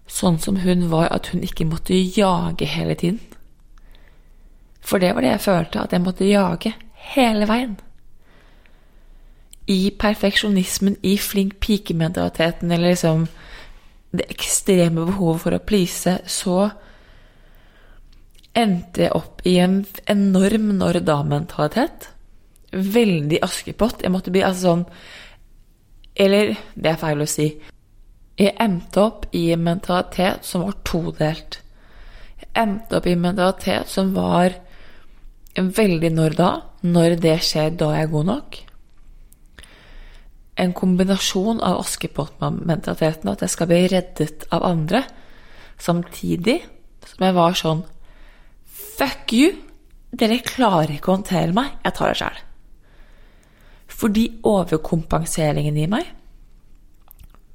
sånn 0.10 0.40
som 0.42 0.58
hun 0.64 0.88
var, 0.92 1.08
at 1.14 1.30
hun 1.32 1.44
ikke 1.46 1.68
måtte 1.70 1.94
jage 1.94 2.66
hele 2.66 2.96
tiden. 2.98 3.20
For 4.90 5.02
det 5.02 5.14
var 5.14 5.22
det 5.22 5.36
jeg 5.36 5.46
følte, 5.46 5.84
at 5.86 5.94
jeg 5.94 6.02
måtte 6.02 6.26
jage 6.26 6.74
hele 7.14 7.46
veien. 7.50 7.78
I 9.70 9.92
perfeksjonismen, 10.02 10.98
i 11.06 11.14
flink 11.22 11.60
pikementaliteten, 11.62 12.72
eller 12.72 12.96
liksom 12.96 13.28
det 14.18 14.26
ekstreme 14.34 15.06
behovet 15.06 15.44
for 15.44 15.54
å 15.54 15.62
please, 15.62 16.16
så 16.26 16.72
endte 18.58 19.06
jeg 19.06 19.14
opp 19.14 19.44
i 19.46 19.60
en 19.62 19.84
enorm 20.10 20.72
når 20.80 21.04
da-mentalitet. 21.06 22.10
Veldig 22.74 23.44
Askepott. 23.46 24.02
Jeg 24.02 24.14
måtte 24.14 24.34
bli 24.34 24.44
altså 24.46 24.74
sånn 24.74 24.86
Eller, 26.20 26.52
det 26.76 26.90
er 26.92 26.98
feil 27.00 27.22
å 27.24 27.30
si. 27.30 27.46
Jeg 28.40 28.56
endte 28.60 29.02
opp 29.02 29.30
i 29.36 29.46
en 29.54 29.62
mentalitet 29.64 30.44
som 30.46 30.66
var 30.66 30.76
todelt. 30.84 31.60
Jeg 32.42 32.50
endte 32.60 32.98
opp 32.98 33.08
i 33.08 33.14
en 33.16 33.24
mentalitet 33.24 33.88
som 33.88 34.12
var 34.18 34.58
veldig 35.68 36.12
når 36.16 36.36
da. 36.38 36.50
Når 36.88 37.18
det 37.22 37.38
skjer, 37.44 37.74
da 37.76 37.92
er 37.94 38.04
jeg 38.04 38.12
god 38.14 38.28
nok. 38.30 38.60
En 40.60 40.74
kombinasjon 40.76 41.62
av 41.64 41.80
Askepott-mentaliteten, 41.84 43.32
at 43.32 43.46
jeg 43.46 43.54
skal 43.54 43.70
bli 43.70 43.80
reddet 43.92 44.46
av 44.56 44.66
andre, 44.68 45.04
samtidig 45.80 46.60
som 47.08 47.26
jeg 47.26 47.36
var 47.38 47.58
sånn 47.58 47.86
Fuck 49.00 49.32
you! 49.32 49.56
Dere 50.12 50.42
klarer 50.44 50.96
ikke 50.96 51.12
å 51.12 51.18
håndtere 51.20 51.56
meg. 51.56 51.78
Jeg 51.86 51.96
tar 51.96 52.12
det 52.12 52.20
sjæl. 52.20 52.40
Fordi 54.00 54.24
overkompenseringen 54.48 55.78
i 55.80 55.86
meg 55.92 56.10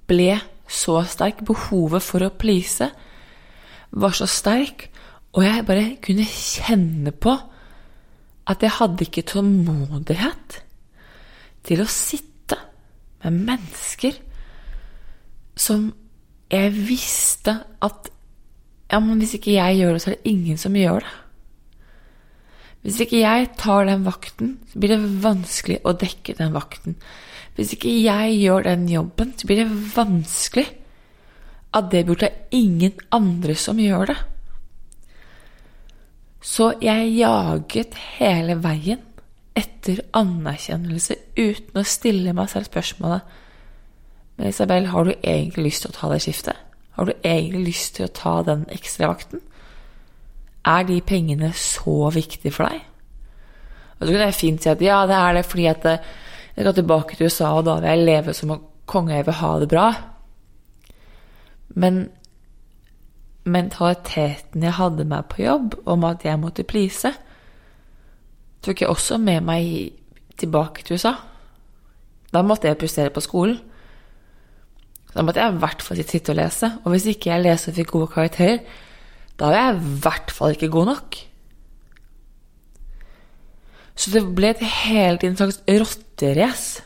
ble 0.08 0.38
så 0.70 1.02
sterk. 1.08 1.42
Behovet 1.44 2.04
for 2.04 2.24
å 2.24 2.32
please 2.32 2.88
var 3.94 4.14
så 4.16 4.26
sterk, 4.30 4.88
og 5.34 5.44
jeg 5.44 5.66
bare 5.68 5.84
kunne 6.02 6.26
kjenne 6.26 7.12
på 7.14 7.34
at 8.50 8.62
jeg 8.62 8.76
hadde 8.76 9.06
ikke 9.06 9.24
tålmodighet 9.28 10.60
til 11.64 11.80
å 11.80 11.88
sitte 11.88 12.58
med 13.24 13.38
mennesker 13.48 14.18
som 15.56 15.88
jeg 16.52 16.72
visste 16.74 17.56
at 17.84 18.10
ja, 18.92 19.00
men 19.00 19.18
hvis 19.18 19.38
ikke 19.38 19.56
jeg 19.56 19.78
gjør 19.80 19.94
det, 19.96 20.02
så 20.02 20.10
er 20.10 20.16
det 20.18 20.32
ingen 20.34 20.58
som 20.60 20.76
gjør 20.76 21.06
det. 21.06 21.14
Hvis 22.84 22.98
ikke 23.00 23.22
jeg 23.22 23.46
tar 23.56 23.86
den 23.88 24.04
vakten, 24.04 24.50
så 24.68 24.80
blir 24.80 24.92
det 24.92 25.14
vanskelig 25.24 25.78
å 25.88 25.94
dekke 25.96 26.34
den 26.36 26.52
vakten. 26.52 26.98
Hvis 27.56 27.72
ikke 27.74 27.88
jeg 27.88 28.36
gjør 28.42 28.66
den 28.68 28.84
jobben, 28.92 29.32
så 29.38 29.48
blir 29.48 29.62
det 29.62 29.80
vanskelig 29.94 30.66
at 31.74 31.88
det 31.90 32.04
burde 32.06 32.28
ingen 32.54 32.92
andre 33.14 33.56
som 33.58 33.80
gjør 33.80 34.12
det. 34.12 34.18
Så 36.44 36.74
jeg 36.84 37.14
jaget 37.16 37.96
hele 38.18 38.58
veien 38.60 39.00
etter 39.56 40.02
anerkjennelse 40.16 41.16
uten 41.38 41.80
å 41.80 41.86
stille 41.88 42.34
meg 42.36 42.50
selv 42.52 42.68
spørsmålet 42.68 43.40
Men 44.36 44.50
Isabel, 44.50 44.88
har 44.90 45.06
du 45.06 45.12
egentlig 45.14 45.68
lyst 45.68 45.84
til 45.84 45.92
å 45.92 45.96
ta 45.96 46.08
det 46.10 46.20
skiftet? 46.24 46.58
Har 46.98 47.06
du 47.06 47.12
egentlig 47.22 47.68
lyst 47.68 47.94
til 47.96 48.08
å 48.08 48.14
ta 48.14 48.32
den 48.42 48.64
ekstravakten? 48.74 49.38
Er 50.66 50.82
de 50.88 50.96
pengene 51.06 51.52
så 51.54 52.10
viktige 52.10 52.50
for 52.50 52.66
deg? 52.66 52.82
Og 53.94 54.02
så 54.02 54.10
kunne 54.10 54.26
jeg 54.26 54.36
fint 54.40 54.64
si 54.64 54.72
at 54.72 54.82
ja, 54.82 55.04
det 55.06 55.14
er 55.14 55.38
det 55.38 55.44
fordi 55.46 55.68
at 55.70 55.86
eh, 55.86 56.08
jeg 56.56 56.64
skal 56.64 56.74
tilbake 56.80 57.16
til 57.16 57.30
USA, 57.30 57.52
og 57.54 57.64
da 57.68 57.76
vil 57.78 57.88
jeg 57.92 58.08
leve 58.08 58.34
som 58.34 58.50
en 58.54 58.66
konge, 58.90 59.14
jeg 59.14 59.26
vil 59.26 59.38
ha 59.38 59.52
det 59.62 59.70
bra. 59.70 59.86
Men 61.78 62.02
mentaliteten 63.44 64.64
jeg 64.64 64.76
hadde 64.78 65.04
med 65.08 65.28
på 65.28 65.42
jobb, 65.44 65.76
om 65.86 66.04
at 66.08 66.24
jeg 66.24 66.40
måtte 66.40 66.64
please, 66.64 67.12
tok 68.64 68.80
jeg 68.80 68.88
også 68.88 69.18
med 69.20 69.44
meg 69.44 69.92
tilbake 70.40 70.84
til 70.84 70.96
USA. 70.96 71.14
Da 72.32 72.42
måtte 72.42 72.68
jeg 72.68 72.80
prestere 72.80 73.12
på 73.14 73.22
skolen. 73.22 73.60
Da 75.14 75.22
måtte 75.22 75.42
jeg 75.42 75.54
i 75.54 75.60
hvert 75.62 75.84
fall 75.84 76.00
sitte 76.02 76.32
og 76.32 76.40
lese. 76.40 76.72
Og 76.82 76.94
hvis 76.94 77.06
ikke 77.12 77.30
jeg 77.30 77.44
leser 77.44 77.70
og 77.70 77.76
fikk 77.78 77.92
gode 77.92 78.10
karakterer, 78.16 78.64
da 79.38 79.50
var 79.50 79.60
jeg 79.60 79.76
i 79.76 79.94
hvert 80.02 80.34
fall 80.34 80.56
ikke 80.56 80.72
god 80.72 80.90
nok. 80.90 81.20
Så 83.94 84.10
det 84.10 84.24
ble 84.34 84.50
et 84.50 84.64
hele 84.82 85.20
tiden 85.22 85.36
slags 85.38 85.60
rotterace. 85.68 86.82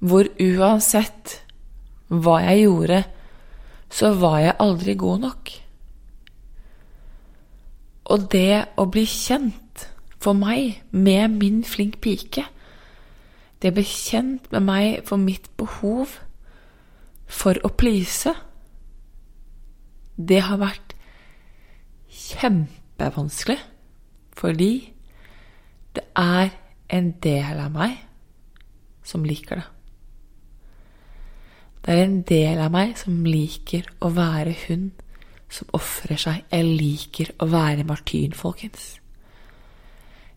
Hvor 0.00 0.30
uansett 0.40 1.42
hva 2.08 2.38
jeg 2.46 2.64
gjorde, 2.64 3.02
så 3.92 4.14
var 4.16 4.38
jeg 4.40 4.56
aldri 4.60 4.94
god 4.96 5.20
nok. 5.26 5.52
Og 8.12 8.28
det 8.32 8.64
å 8.80 8.86
bli 8.90 9.04
kjent 9.08 9.86
for 10.22 10.36
meg 10.38 10.80
med 10.90 11.36
min 11.38 11.62
flink 11.66 12.00
pike, 12.02 12.44
det 13.62 13.70
å 13.70 13.76
bli 13.76 13.84
kjent 13.86 14.48
med 14.52 14.64
meg 14.66 15.02
for 15.06 15.20
mitt 15.20 15.50
behov 15.60 16.16
for 17.32 17.58
å 17.64 17.70
please, 17.78 18.32
det 20.16 20.40
har 20.48 20.60
vært 20.60 20.96
kjempevanskelig. 22.12 23.60
Fordi 24.32 24.72
det 25.94 26.04
er 26.18 26.50
en 26.92 27.12
del 27.22 27.60
av 27.60 27.72
meg 27.74 28.00
som 29.06 29.24
liker 29.24 29.60
det. 29.60 29.68
Det 31.82 31.94
er 31.94 32.04
en 32.04 32.20
del 32.22 32.60
av 32.62 32.70
meg 32.70 32.94
som 33.00 33.24
liker 33.26 33.88
å 34.02 34.12
være 34.14 34.54
hun 34.68 34.90
som 35.52 35.70
ofrer 35.76 36.20
seg. 36.20 36.44
Jeg 36.52 36.66
liker 36.68 37.32
å 37.42 37.48
være 37.50 37.86
martyren, 37.88 38.36
folkens. 38.38 38.96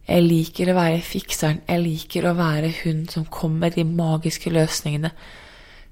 Jeg 0.05 0.21
liker 0.25 0.69
å 0.69 0.77
være 0.77 1.03
fikseren. 1.05 1.61
Jeg 1.69 1.81
liker 1.81 2.27
å 2.29 2.35
være 2.37 2.71
hun 2.83 3.05
som 3.09 3.27
kommer 3.29 3.69
med 3.69 3.77
de 3.77 3.85
magiske 3.85 4.51
løsningene. 4.53 5.13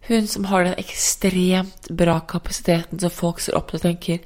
Hun 0.10 0.28
som 0.28 0.50
har 0.50 0.66
den 0.66 0.82
ekstremt 0.82 1.88
bra 1.96 2.18
kapasiteten 2.28 3.00
som 3.00 3.14
folk 3.14 3.40
ser 3.40 3.56
opp 3.58 3.72
til 3.72 3.80
og 3.80 3.86
tenker 3.86 4.26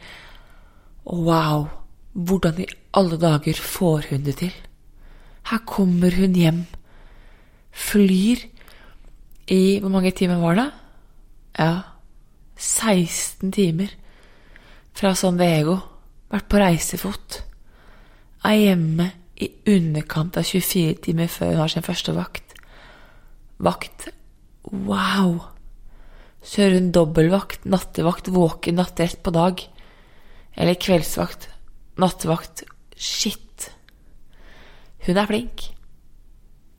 Wow, 1.08 1.68
hvordan 2.12 2.64
i 2.64 2.72
alle 2.98 3.20
dager 3.22 3.60
får 3.62 4.10
hun 4.10 4.26
det 4.26 4.40
til? 4.42 4.56
Her 5.52 5.62
kommer 5.70 6.12
hun 6.12 6.36
hjem. 6.36 6.66
Flyr 7.72 8.42
i 9.48 9.80
Hvor 9.80 9.94
mange 9.94 10.12
timer 10.12 10.42
var 10.42 10.56
det? 10.56 10.68
Ja, 11.58 11.82
16 12.56 13.52
timer 13.52 13.90
fra 14.94 15.16
San 15.18 15.40
Diego. 15.40 15.80
Vært 16.30 16.50
på 16.52 16.60
reisefot. 16.62 17.40
Er 18.46 18.60
hjemme 18.60 19.08
i 19.42 19.50
underkant 19.74 20.38
av 20.38 20.46
24 20.46 21.00
timer 21.08 21.32
før 21.32 21.54
hun 21.54 21.62
har 21.64 21.72
sin 21.74 21.86
første 21.86 22.14
vakt. 22.14 22.54
Vakt. 23.64 24.10
Wow! 24.70 25.40
Kjører 26.48 26.78
hun 26.78 26.92
dobbeltvakt, 26.94 27.66
nattevakt, 27.66 28.30
våken 28.32 28.78
nattrett 28.78 29.24
på 29.26 29.34
dag. 29.34 29.64
Eller 30.54 30.78
kveldsvakt, 30.78 31.50
nattevakt. 31.98 32.68
Shit! 32.94 33.72
Hun 35.08 35.18
er 35.18 35.30
flink. 35.30 35.68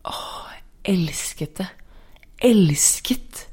Åh, 0.07 0.55
elsket 0.87 1.59
det. 1.59 1.71
Elsket. 2.47 3.48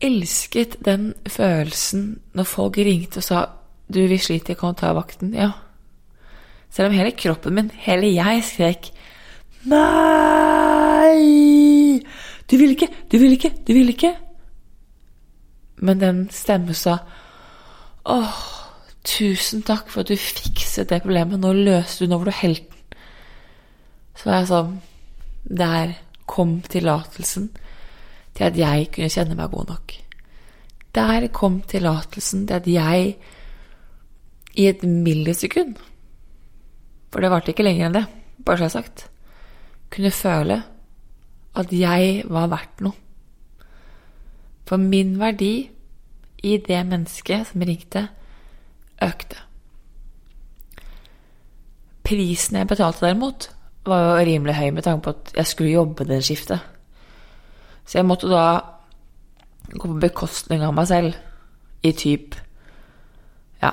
Elsket 0.00 0.76
den 0.84 1.14
følelsen 1.26 2.20
når 2.38 2.46
folk 2.46 2.76
ringte 2.78 3.18
og 3.18 3.26
sa 3.26 3.46
du, 3.88 4.02
vi 4.06 4.18
sliter, 4.20 4.54
kan 4.54 4.74
du 4.74 4.80
ta 4.82 4.92
vakten? 4.92 5.32
Ja. 5.34 5.50
Selv 6.70 6.88
om 6.90 6.94
hele 6.98 7.10
kroppen 7.16 7.54
min, 7.56 7.70
hele 7.86 8.12
jeg, 8.12 8.44
skrek 8.44 8.90
Nei! 9.68 11.18
Du 12.48 12.56
vil 12.56 12.70
ikke, 12.76 12.88
du 13.10 13.18
vil 13.18 13.32
ikke, 13.34 13.50
du 13.66 13.72
vil 13.74 13.88
ikke. 13.92 14.12
Men 15.84 16.00
den 16.00 16.30
stemmen 16.32 16.74
sa 16.76 16.98
åh, 18.08 18.38
Tusen 19.08 19.62
takk 19.64 19.88
for 19.88 20.02
at 20.02 20.10
du 20.10 20.18
fikset 20.20 20.90
det 20.90 21.00
problemet. 21.04 21.40
Nå 21.40 21.52
løste 21.56 22.04
du, 22.04 22.10
nå 22.10 22.18
var 22.20 22.28
du 22.28 22.34
helten. 22.34 22.76
Så 24.18 24.28
var 24.28 24.40
jeg 24.40 24.48
sånn 24.50 24.74
Der 25.48 25.94
kom 26.28 26.58
tillatelsen 26.66 27.48
til 28.38 28.46
at 28.46 28.58
jeg 28.58 28.86
kunne 28.94 29.10
kjenne 29.10 29.36
meg 29.38 29.50
god 29.50 29.72
nok. 29.72 29.94
Der 30.94 31.26
kom 31.34 31.60
tillatelsen 31.66 32.46
til 32.46 32.54
at 32.54 32.70
jeg 32.70 33.16
i 34.58 34.66
et 34.66 34.82
millisekund 34.82 35.76
For 37.12 37.20
det 37.20 37.30
varte 37.30 37.52
ikke 37.52 37.64
lenger 37.64 37.88
enn 37.88 37.96
det, 37.96 38.04
bare 38.44 38.58
så 38.58 38.66
jeg 38.66 38.70
har 38.70 38.82
sagt. 38.82 39.04
Kunne 39.90 40.10
føle 40.12 40.62
at 41.56 41.72
jeg 41.72 42.22
var 42.28 42.50
verdt 42.52 42.82
noe. 42.84 42.92
For 44.68 44.76
min 44.76 45.14
verdi 45.18 45.70
i 46.44 46.56
det 46.68 46.80
mennesket 46.86 47.48
som 47.48 47.64
ringte, 47.64 48.02
økte. 49.02 49.40
Prisen 52.04 52.60
jeg 52.60 52.68
betalte 52.68 53.06
derimot, 53.06 53.48
var 53.88 54.04
jo 54.04 54.26
rimelig 54.28 54.58
høy 54.58 54.68
med 54.76 54.84
tanke 54.84 55.06
på 55.06 55.16
at 55.16 55.32
jeg 55.40 55.46
skulle 55.48 55.72
jobbe 55.72 56.04
det 56.04 56.20
skiftet. 56.24 56.60
Så 57.88 57.96
jeg 57.96 58.08
måtte 58.08 58.28
da 58.28 58.44
gå 59.72 59.80
på 59.80 59.96
bekostning 60.00 60.60
av 60.64 60.74
meg 60.76 60.88
selv 60.90 61.16
i 61.84 61.94
typ 61.96 62.36
Ja, 63.62 63.72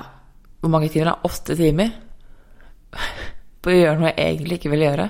hvor 0.60 0.72
mange 0.72 0.88
timer? 0.92 1.12
da? 1.12 1.28
Åtte 1.28 1.56
timer? 1.58 1.92
På 3.60 3.72
å 3.72 3.76
gjøre 3.76 4.00
noe 4.00 4.12
jeg 4.12 4.32
egentlig 4.32 4.58
ikke 4.58 4.72
ville 4.72 4.88
gjøre. 4.88 5.06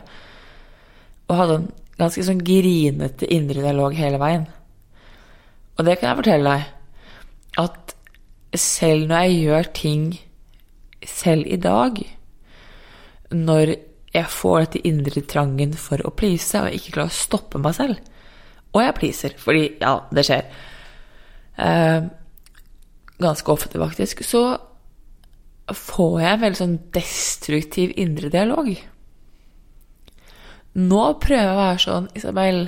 Og 1.29 1.39
hadde 1.39 1.59
en 1.61 1.69
ganske 2.01 2.25
sånn 2.27 2.43
grinete 2.45 3.29
indre 3.33 3.63
dialog 3.63 3.95
hele 3.97 4.21
veien. 4.21 4.47
Og 5.77 5.87
det 5.87 5.99
kan 6.01 6.11
jeg 6.11 6.21
fortelle 6.23 6.55
deg, 6.57 6.67
at 7.63 7.95
selv 8.57 9.11
når 9.11 9.23
jeg 9.27 9.39
gjør 9.45 9.71
ting 9.77 10.05
selv 11.07 11.49
i 11.53 11.59
dag, 11.61 11.99
når 13.33 13.75
jeg 14.17 14.33
får 14.33 14.59
dette 14.65 14.85
indre 14.89 15.23
trangen 15.29 15.75
for 15.79 16.01
å 16.05 16.13
please 16.17 16.59
og 16.63 16.75
ikke 16.75 16.97
klarer 16.97 17.13
å 17.13 17.21
stoppe 17.23 17.61
meg 17.61 17.77
selv 17.77 18.16
Og 18.77 18.83
jeg 18.85 18.97
pleaser, 18.99 19.37
fordi 19.41 19.67
ja, 19.81 19.97
det 20.13 20.27
skjer. 20.29 20.49
Eh, 21.57 22.09
ganske 23.23 23.53
ofte, 23.53 23.81
faktisk. 23.81 24.21
Så 24.25 24.45
får 25.73 26.21
jeg 26.21 26.33
en 26.35 26.43
veldig 26.45 26.61
sånn 26.61 26.79
destruktiv 26.95 27.95
indre 27.99 28.31
dialog. 28.31 28.71
Nå 30.77 31.03
prøver 31.23 31.43
jeg 31.43 31.55
å 31.55 31.61
være 31.63 31.83
sånn 31.83 32.09
Isabel, 32.19 32.67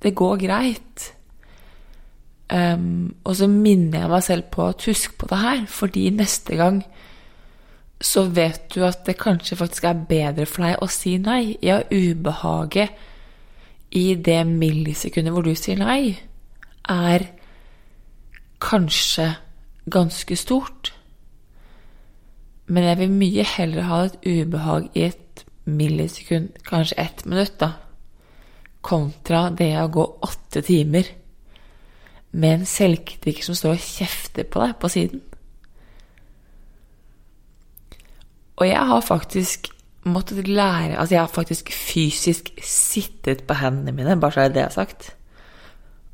det 0.00 0.14
går 0.16 0.38
greit. 0.40 1.10
Um, 2.50 3.12
og 3.22 3.36
så 3.38 3.46
minner 3.46 4.00
jeg 4.00 4.10
meg 4.10 4.24
selv 4.26 4.48
på 4.50 4.64
at 4.72 4.88
husk 4.88 5.14
på 5.20 5.28
det 5.30 5.38
her, 5.38 5.60
fordi 5.70 6.08
neste 6.16 6.56
gang 6.58 6.80
så 8.00 8.24
vet 8.32 8.72
du 8.72 8.80
at 8.88 9.04
det 9.06 9.18
kanskje 9.20 9.58
faktisk 9.60 9.84
er 9.86 10.00
bedre 10.08 10.48
for 10.48 10.64
deg 10.64 10.80
å 10.80 10.88
si 10.90 11.18
nei. 11.20 11.58
Ja, 11.62 11.82
ubehaget 11.92 12.96
i 13.90 14.14
det 14.14 14.40
millisekundet 14.46 15.34
hvor 15.34 15.46
du 15.46 15.54
sier 15.58 15.80
nei, 15.80 16.14
er 16.88 17.26
kanskje 18.62 19.32
ganske 19.90 20.36
stort. 20.36 20.92
Men 22.70 22.86
jeg 22.86 23.00
vil 23.00 23.14
mye 23.14 23.46
heller 23.56 23.88
ha 23.88 24.02
et 24.06 24.18
ubehag 24.26 24.90
i 24.94 25.08
et 25.08 25.44
millisekund, 25.64 26.52
kanskje 26.66 27.00
ett 27.02 27.24
minutt, 27.26 27.56
da, 27.60 27.72
kontra 28.80 29.48
det 29.50 29.72
å 29.80 29.90
gå 29.92 30.04
åtte 30.22 30.62
timer 30.64 31.08
med 32.30 32.60
en 32.60 32.68
selvkritiker 32.68 33.44
som 33.44 33.58
står 33.58 33.74
og 33.74 33.84
kjefter 33.84 34.46
på 34.46 34.62
deg 34.62 34.78
på 34.80 34.90
siden. 34.92 35.22
Og 38.60 38.68
jeg 38.68 38.86
har 38.92 39.00
faktisk 39.04 39.70
måttet 40.08 40.48
lære 40.48 40.96
Altså, 40.96 41.14
jeg 41.14 41.22
har 41.22 41.32
faktisk 41.32 41.72
fysisk 41.72 42.50
sittet 42.64 43.44
på 43.46 43.54
hendene 43.60 43.92
mine, 43.92 44.20
bare 44.20 44.32
så 44.32 44.40
er 44.40 44.54
det 44.54 44.72
sagt, 44.72 45.14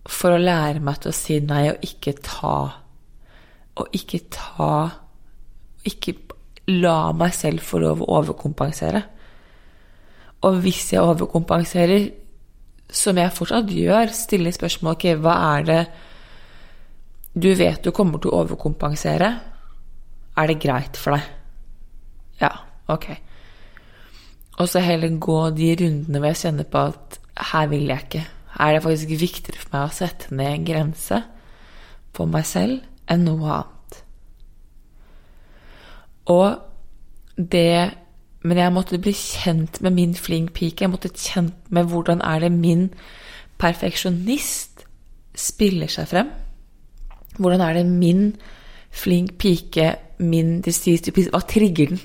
for 0.07 0.35
å 0.35 0.43
lære 0.43 0.83
meg 0.83 1.01
til 1.03 1.11
å 1.13 1.17
si 1.17 1.41
nei 1.43 1.67
og 1.71 1.83
ikke 1.83 2.15
ta 2.23 2.57
Og 3.77 3.95
ikke 3.95 4.21
ta 4.31 4.73
Ikke 5.85 6.15
la 6.67 7.13
meg 7.15 7.35
selv 7.35 7.63
få 7.63 7.79
lov 7.79 8.01
å 8.03 8.09
overkompensere. 8.19 9.03
Og 10.43 10.57
hvis 10.65 10.89
jeg 10.91 10.99
overkompenserer, 10.99 12.09
som 12.91 13.21
jeg 13.21 13.35
fortsatt 13.37 13.71
gjør, 13.71 14.11
stiller 14.11 14.51
spørsmål 14.51 14.97
ok, 14.97 15.07
hva 15.23 15.37
er 15.53 15.69
det 15.69 15.79
du 17.37 17.51
vet 17.55 17.85
du 17.85 17.93
kommer 17.93 18.19
til 18.19 18.33
å 18.33 18.41
overkompensere. 18.43 19.29
Er 20.41 20.49
det 20.49 20.59
greit 20.61 20.97
for 20.97 21.13
deg? 21.13 21.27
Ja, 22.41 22.51
ok. 22.93 23.11
Og 24.57 24.69
så 24.69 24.81
heller 24.81 25.19
gå 25.21 25.39
de 25.57 25.75
rundene 25.81 26.21
hvor 26.21 26.33
jeg 26.33 26.43
kjenner 26.45 26.69
på 26.73 26.85
at 26.91 27.19
her 27.53 27.67
vil 27.69 27.91
jeg 27.91 28.07
ikke. 28.07 28.25
Her 28.57 28.67
er 28.67 28.73
det 28.73 28.83
faktisk 28.83 29.21
viktigere 29.21 29.61
for 29.61 29.75
meg 29.75 29.85
å 29.85 29.95
sette 29.95 30.35
ned 30.35 30.53
en 30.53 30.69
grense 30.69 31.23
for 32.17 32.31
meg 32.33 32.47
selv 32.49 32.81
enn 33.13 33.27
noe 33.29 33.59
annet. 33.61 34.01
Og 36.33 36.49
det 37.37 38.03
Men 38.47 38.59
jeg 38.61 38.73
måtte 38.73 38.99
bli 39.03 39.11
kjent 39.11 39.81
med 39.83 39.91
min 39.91 40.13
flink 40.15 40.53
pike. 40.55 40.85
Jeg 40.85 40.91
måtte 40.91 41.09
kjent 41.11 41.55
med 41.69 41.89
hvordan 41.91 42.21
er 42.23 42.45
det 42.45 42.53
min 42.53 42.93
perfeksjonist 43.59 44.85
spiller 45.35 45.91
seg 45.91 46.07
frem. 46.07 46.31
Hvordan 47.39 47.61
er 47.61 47.75
det 47.75 47.87
min 47.87 48.37
flink 48.95 49.35
pike, 49.43 49.97
min 50.19 50.61
distriktsstupid 50.63 51.33
Hva 51.33 51.41
trigger 51.43 51.91
den? 51.91 52.01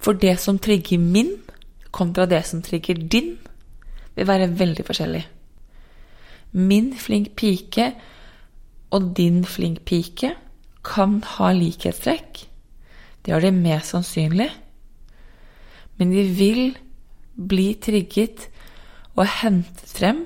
For 0.00 0.16
det 0.16 0.38
som 0.40 0.58
trigger 0.58 0.98
min, 0.98 1.36
kontra 1.92 2.26
det 2.26 2.42
som 2.48 2.62
trigger 2.64 3.04
din, 3.12 3.36
vil 4.16 4.28
være 4.28 4.50
veldig 4.58 4.84
forskjellig. 4.84 5.22
Min 6.52 6.92
flink 7.00 7.32
pike 7.36 7.92
og 8.92 9.12
din 9.16 9.44
flink 9.48 9.84
pike 9.88 10.34
kan 10.84 11.22
ha 11.36 11.52
likhetstrekk. 11.56 12.42
Det 13.24 13.32
har 13.32 13.40
de 13.40 13.52
mest 13.54 13.94
sannsynlig 13.94 14.50
men 16.02 16.10
de 16.10 16.22
vil 16.34 16.72
bli 17.36 17.72
trigget 17.78 18.48
og 19.14 19.26
hentet 19.40 19.92
frem 19.92 20.24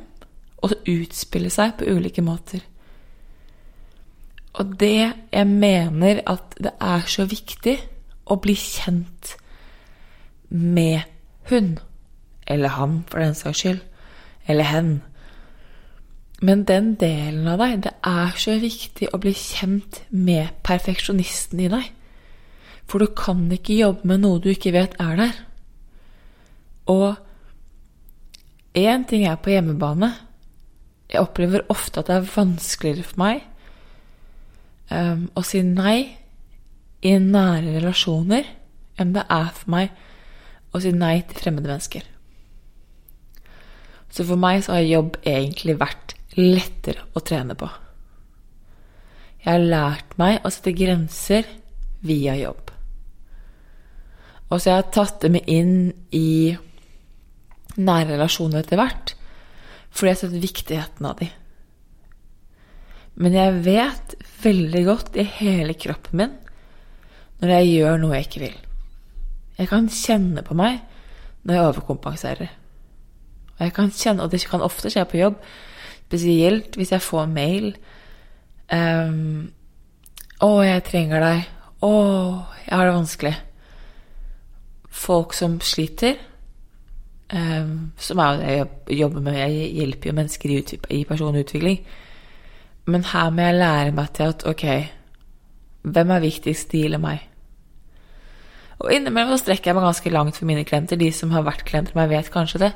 og 0.65 0.73
utspille 0.89 1.51
seg 1.53 1.75
på 1.79 1.89
ulike 1.91 2.25
måter. 2.25 2.63
Og 4.57 4.73
det 4.81 4.95
jeg 4.97 5.47
mener 5.51 6.23
at 6.25 6.57
det 6.57 6.73
er 6.81 7.05
så 7.13 7.27
viktig 7.29 7.77
å 8.33 8.39
bli 8.41 8.55
kjent 8.57 9.35
med 10.49 11.05
hun, 11.51 11.77
eller 12.47 12.75
han 12.77 13.03
for 13.11 13.23
den 13.23 13.37
saks 13.39 13.63
skyld, 13.63 13.83
eller 14.47 14.69
hen. 14.71 14.91
Men 16.45 16.65
den 16.69 16.95
delen 17.01 17.49
av 17.49 17.61
deg, 17.63 17.79
det 17.87 17.95
er 18.05 18.35
så 18.41 18.59
viktig 18.61 19.09
å 19.13 19.21
bli 19.21 19.33
kjent 19.37 20.03
med 20.11 20.53
perfeksjonisten 20.67 21.63
i 21.65 21.71
deg. 21.73 21.93
For 22.87 23.03
du 23.03 23.11
kan 23.19 23.47
ikke 23.53 23.79
jobbe 23.79 24.07
med 24.07 24.23
noe 24.23 24.43
du 24.43 24.51
ikke 24.53 24.75
vet 24.77 24.95
er 25.03 25.17
der. 25.19 25.39
Og 26.93 27.17
én 28.77 29.07
ting 29.09 29.25
er 29.27 29.41
på 29.41 29.51
hjemmebane. 29.55 30.13
Jeg 31.11 31.23
opplever 31.23 31.65
ofte 31.73 32.03
at 32.03 32.11
det 32.11 32.19
er 32.19 32.31
vanskeligere 32.35 33.07
for 33.07 33.23
meg 33.23 33.43
um, 34.91 35.29
å 35.39 35.43
si 35.47 35.63
nei 35.63 36.01
i 37.07 37.13
nære 37.23 37.77
relasjoner 37.77 38.49
enn 38.99 39.13
det 39.15 39.23
er 39.31 39.53
for 39.55 39.73
meg 39.77 39.93
å 40.77 40.83
si 40.85 40.93
nei 40.95 41.19
til 41.25 41.41
fremmede 41.41 41.71
mennesker. 41.71 42.05
Så 44.13 44.25
for 44.25 44.41
meg 44.41 44.63
så 44.65 44.77
har 44.77 44.87
jobb 44.87 45.19
egentlig 45.27 45.77
vært 45.81 46.15
lettere 46.37 47.05
å 47.17 47.23
trene 47.25 47.57
på. 47.59 47.69
Jeg 49.43 49.53
har 49.53 49.67
lært 49.73 50.17
meg 50.21 50.41
å 50.45 50.51
sette 50.53 50.75
grenser 50.77 51.49
via 52.07 52.35
jobb. 52.39 52.73
Og 54.51 54.61
så 54.61 54.71
jeg 54.71 54.79
har 54.79 54.93
tatt 54.95 55.21
det 55.25 55.33
med 55.35 55.51
inn 55.51 55.77
i 56.15 56.55
nære 57.77 58.15
relasjoner 58.15 58.63
etter 58.63 58.81
hvert, 58.81 59.15
fordi 59.91 60.11
jeg 60.11 60.17
har 60.17 60.23
sett 60.23 60.45
viktigheten 60.45 61.09
av 61.09 61.21
dem. 61.21 61.33
Men 63.17 63.37
jeg 63.37 63.63
vet 63.65 64.15
veldig 64.43 64.85
godt 64.87 65.17
i 65.17 65.25
hele 65.39 65.77
kroppen 65.79 66.21
min 66.21 66.37
når 67.41 67.53
jeg 67.53 67.73
gjør 67.73 67.99
noe 68.01 68.17
jeg 68.17 68.27
ikke 68.29 68.43
vil. 68.47 68.57
Jeg 69.59 69.71
kan 69.71 69.89
kjenne 69.89 70.45
på 70.45 70.55
meg 70.59 70.81
når 71.47 71.55
jeg 71.55 71.69
overkompenserer. 71.71 72.53
Og, 73.57 73.61
jeg 73.65 73.73
kan 73.73 73.91
kjenne, 73.91 74.23
og 74.23 74.31
det 74.31 74.43
kan 74.51 74.65
ofte 74.65 74.91
skje 74.93 75.05
på 75.09 75.21
jobb, 75.21 75.37
spesielt 76.07 76.77
hvis 76.77 76.93
jeg 76.93 77.03
får 77.03 77.27
mail 77.27 77.77
um, 78.73 79.53
'Å, 80.37 80.51
jeg 80.61 80.83
trenger 80.85 81.21
deg. 81.21 81.45
Å, 81.81 81.93
jeg 82.67 82.77
har 82.77 82.87
det 82.87 82.95
vanskelig.' 82.95 83.43
Folk 84.91 85.33
som 85.33 85.61
sliter, 85.61 86.17
Um, 87.35 87.93
som 87.99 88.19
er 88.19 88.37
det 88.39 88.51
jeg 88.53 88.99
jobber 88.99 89.21
med. 89.21 89.35
Jeg 89.35 89.71
hjelper 89.75 90.11
jo 90.11 90.15
mennesker 90.15 90.51
i, 90.51 90.79
i 90.95 91.05
personutvikling. 91.05 91.81
Men 92.87 93.05
her 93.05 93.31
må 93.31 93.43
jeg 93.43 93.55
lære 93.55 93.93
meg 93.93 94.13
til 94.15 94.31
at 94.31 94.45
ok, 94.47 94.65
hvem 95.83 96.11
er 96.11 96.23
viktigst, 96.23 96.71
de 96.73 96.85
eller 96.85 97.03
meg? 97.03 97.25
Og 98.83 98.93
innimellom 98.93 99.39
strekker 99.41 99.71
jeg 99.71 99.79
meg 99.79 99.87
ganske 99.87 100.13
langt 100.13 100.39
for 100.39 100.49
mine 100.49 100.65
klienter. 100.69 101.01
De 101.01 101.09
som 101.15 101.33
har 101.33 101.47
vært 101.47 101.65
klienter 101.69 101.97
meg, 101.97 102.11
vet 102.13 102.33
kanskje 102.33 102.67
det. 102.67 102.73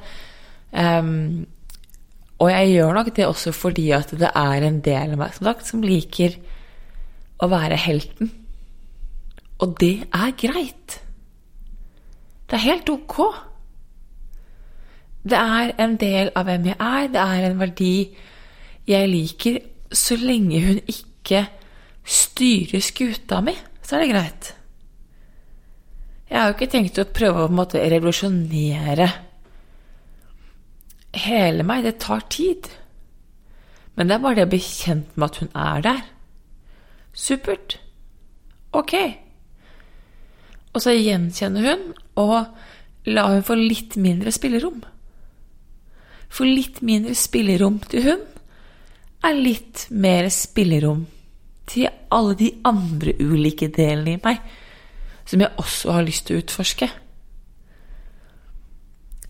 Um, 0.72 1.44
og 2.40 2.48
jeg 2.48 2.72
gjør 2.72 2.94
nok 2.96 3.10
det 3.16 3.26
også 3.26 3.52
fordi 3.52 3.90
at 3.92 4.14
det 4.16 4.30
er 4.32 4.64
en 4.64 4.80
del 4.84 5.12
av 5.12 5.20
meg 5.20 5.34
som 5.36 5.50
sagt, 5.50 5.68
som 5.68 5.84
liker 5.84 6.38
å 7.40 7.48
være 7.52 7.76
helten. 7.80 8.30
Og 9.60 9.76
det 9.80 10.06
er 10.08 10.32
greit. 10.40 11.00
Det 12.48 12.56
er 12.56 12.64
helt 12.64 12.88
ok. 12.88 13.18
Det 15.20 15.36
er 15.36 15.74
en 15.84 15.98
del 16.00 16.32
av 16.36 16.48
hvem 16.48 16.70
jeg 16.70 16.78
er, 16.80 17.10
det 17.12 17.20
er 17.20 17.50
en 17.50 17.60
verdi 17.60 17.94
jeg 18.88 19.10
liker, 19.10 19.58
så 19.92 20.16
lenge 20.16 20.62
hun 20.64 20.80
ikke 20.88 21.44
styrer 22.08 22.80
skuta 22.82 23.42
mi, 23.44 23.52
så 23.84 23.98
er 23.98 24.02
det 24.04 24.10
greit. 24.14 24.50
Jeg 26.30 26.38
har 26.38 26.50
jo 26.50 26.54
ikke 26.54 26.70
tenkt 26.70 26.98
å 27.02 27.08
prøve 27.10 27.44
å 27.44 27.52
måte 27.52 27.82
revolusjonere 27.90 29.08
hele 31.26 31.66
meg. 31.66 31.82
Det 31.84 31.96
tar 32.04 32.22
tid. 32.30 32.68
Men 33.98 34.06
det 34.06 34.16
er 34.16 34.22
bare 34.22 34.38
det 34.38 34.46
å 34.46 34.52
bli 34.52 34.60
kjent 34.62 35.16
med 35.16 35.26
at 35.26 35.40
hun 35.42 35.50
er 35.58 35.82
der. 35.88 36.04
Supert. 37.12 37.80
Ok. 38.70 38.94
Og 40.70 40.84
så 40.84 40.94
gjenkjenner 40.94 41.66
hun, 41.66 41.84
og 42.22 43.10
la 43.10 43.26
hun 43.32 43.42
få 43.42 43.58
litt 43.58 43.98
mindre 43.98 44.30
spillerom. 44.30 44.84
For 46.30 46.46
litt 46.46 46.78
mindre 46.86 47.16
spillerom 47.18 47.80
til 47.90 48.06
hun 48.06 48.26
er 49.26 49.34
litt 49.34 49.88
mer 49.90 50.30
spillerom 50.30 51.08
til 51.70 51.90
alle 52.14 52.36
de 52.38 52.52
andre 52.66 53.16
ulike 53.18 53.66
delene 53.74 54.14
i 54.14 54.22
meg 54.22 54.59
som 55.30 55.42
jeg 55.44 55.54
også 55.62 55.94
har 55.94 56.06
lyst 56.06 56.26
til 56.26 56.36
å 56.38 56.42
utforske. 56.42 56.88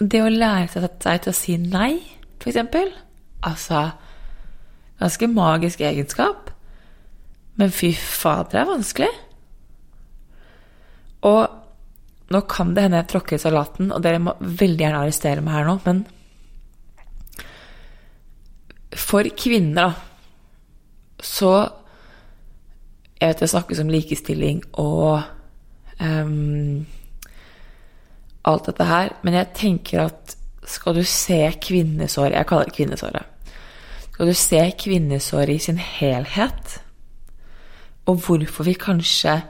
Det 0.00 0.22
å 0.24 0.32
lære 0.32 0.70
seg 0.72 1.24
til 1.26 1.32
å 1.32 1.36
si 1.36 1.56
nei, 1.60 1.92
eksempel, 2.40 2.88
altså 3.44 3.90
Ganske 5.00 5.30
magisk 5.32 5.80
egenskap, 5.80 6.50
men 7.56 7.70
fy 7.72 7.94
fader, 7.96 8.50
det 8.52 8.58
er 8.60 8.66
vanskelig. 8.68 9.08
Og 11.24 12.34
nå 12.34 12.40
kan 12.52 12.74
det 12.76 12.84
hende 12.84 13.00
jeg 13.00 13.08
tråkker 13.08 13.38
i 13.38 13.40
salaten, 13.40 13.88
og 13.96 14.02
dere 14.04 14.20
må 14.20 14.34
veldig 14.40 14.84
gjerne 14.84 15.00
arrestere 15.00 15.40
meg 15.40 15.56
her 15.56 15.70
nå, 15.70 15.78
men 15.86 16.04
for 19.08 19.24
kvinner, 19.40 19.88
da, 19.88 19.90
så 21.20 21.52
Jeg 23.20 23.28
vet 23.34 23.40
det 23.42 23.50
snakkes 23.52 23.80
om 23.82 23.90
likestilling 23.92 24.62
og 24.80 25.39
um, 26.00 26.86
alt 28.48 28.68
dette 28.70 28.86
her, 28.88 29.14
men 29.22 29.36
jeg 29.36 29.52
tenker 29.56 30.06
at 30.08 30.36
skal 30.70 30.94
du 30.94 31.02
se 31.08 31.38
kvinnesåret 31.62 32.36
Jeg 32.36 32.46
kaller 32.46 32.68
det 32.68 32.76
kvinnesåret. 32.76 33.54
Skal 34.12 34.28
du 34.28 34.36
se 34.36 34.60
kvinnesåret 34.78 35.54
i 35.54 35.62
sin 35.64 35.78
helhet, 35.80 36.80
og 38.06 38.20
hvorfor 38.24 38.66
vi 38.66 38.74
kanskje 38.74 39.40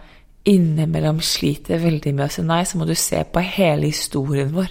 innimellom 0.49 1.21
sliter 1.25 1.81
veldig 1.83 2.13
med 2.15 2.27
å 2.27 2.33
si 2.33 2.45
nei, 2.47 2.63
så 2.65 2.79
må 2.81 2.87
du 2.89 2.95
se 2.99 3.23
på 3.25 3.43
hele 3.45 3.91
historien 3.91 4.53
vår. 4.55 4.71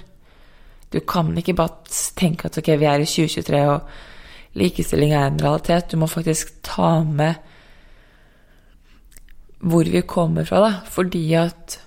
Du 0.90 1.00
kan 1.06 1.30
ikke 1.38 1.54
bare 1.58 2.00
tenke 2.18 2.50
at 2.50 2.58
ok, 2.58 2.72
vi 2.82 2.88
er 2.90 3.04
i 3.04 3.10
2023 3.10 3.62
og 3.70 4.58
likestilling 4.58 5.14
er 5.14 5.28
en 5.28 5.42
realitet. 5.42 5.92
Du 5.92 6.00
må 6.02 6.10
faktisk 6.10 6.56
ta 6.66 7.04
med 7.06 7.38
hvor 9.60 9.90
vi 9.92 10.02
kommer 10.08 10.48
fra, 10.48 10.62
da. 10.64 10.72
Fordi 10.90 11.24
at 11.40 11.78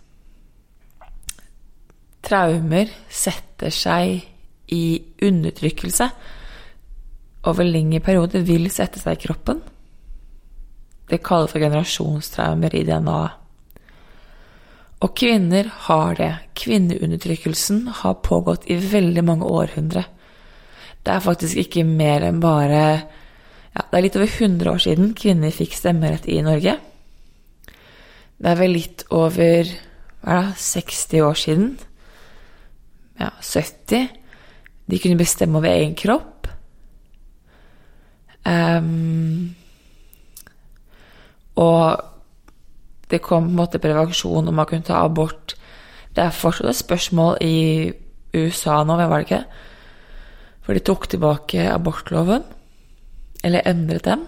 traumer 2.23 2.91
setter 3.11 3.73
seg 3.75 4.23
i 4.73 4.85
undertrykkelse 5.23 6.09
over 7.51 7.67
lengre 7.67 8.01
perioder, 8.05 8.45
vil 8.47 8.69
sette 8.71 9.03
seg 9.03 9.19
i 9.19 9.23
kroppen. 9.27 9.63
Det 11.11 11.21
kalles 11.25 11.53
for 11.53 11.61
generasjonstraumer 11.61 12.75
i 12.79 12.85
DNA-et. 12.89 13.39
Og 15.03 15.17
kvinner 15.19 15.67
har 15.89 16.15
det. 16.15 16.31
Kvinneundertrykkelsen 16.55 17.89
har 18.03 18.21
pågått 18.23 18.69
i 18.71 18.77
veldig 18.79 19.25
mange 19.27 19.49
århundre. 19.51 20.05
Det 21.03 21.11
er 21.11 21.25
faktisk 21.25 21.59
ikke 21.59 21.83
mer 21.83 22.23
enn 22.29 22.39
bare 22.43 22.83
ja, 23.73 23.83
Det 23.89 23.97
er 23.99 24.05
litt 24.05 24.17
over 24.21 24.29
100 24.31 24.71
år 24.71 24.83
siden 24.85 25.15
kvinner 25.19 25.51
fikk 25.51 25.75
stemmerett 25.75 26.29
i 26.31 26.39
Norge. 26.45 26.77
Det 28.43 28.51
er 28.51 28.59
vel 28.59 28.73
litt 28.75 29.05
over 29.15 29.69
hva 30.23 30.39
er 30.39 30.49
det, 30.51 30.59
60 30.59 31.23
år 31.23 31.39
siden. 31.39 31.67
Ja, 33.21 33.31
70. 33.39 34.09
De 34.91 34.99
kunne 34.99 35.19
bestemme 35.21 35.61
over 35.61 35.71
egen 35.71 35.95
kropp. 35.99 36.49
Um, 38.43 39.55
og 41.55 42.03
det 43.11 43.23
kom 43.23 43.47
på 43.47 43.53
en 43.53 43.61
måte 43.61 43.79
prevensjon 43.83 44.49
om 44.51 44.59
man 44.59 44.67
kunne 44.67 44.89
ta 44.89 45.05
abort. 45.05 45.55
Det 46.11 46.25
er 46.25 46.35
fortsatt 46.35 46.73
et 46.73 46.81
spørsmål 46.81 47.39
i 47.47 47.93
USA 48.35 48.81
nå, 48.83 48.97
hvem 48.99 49.11
var 49.11 49.23
det 49.23 49.29
ikke? 49.29 49.45
For 50.67 50.75
de 50.75 50.83
tok 50.83 51.09
tilbake 51.13 51.71
abortloven. 51.71 52.43
Eller 53.45 53.67
endret 53.71 54.07
den. 54.07 54.27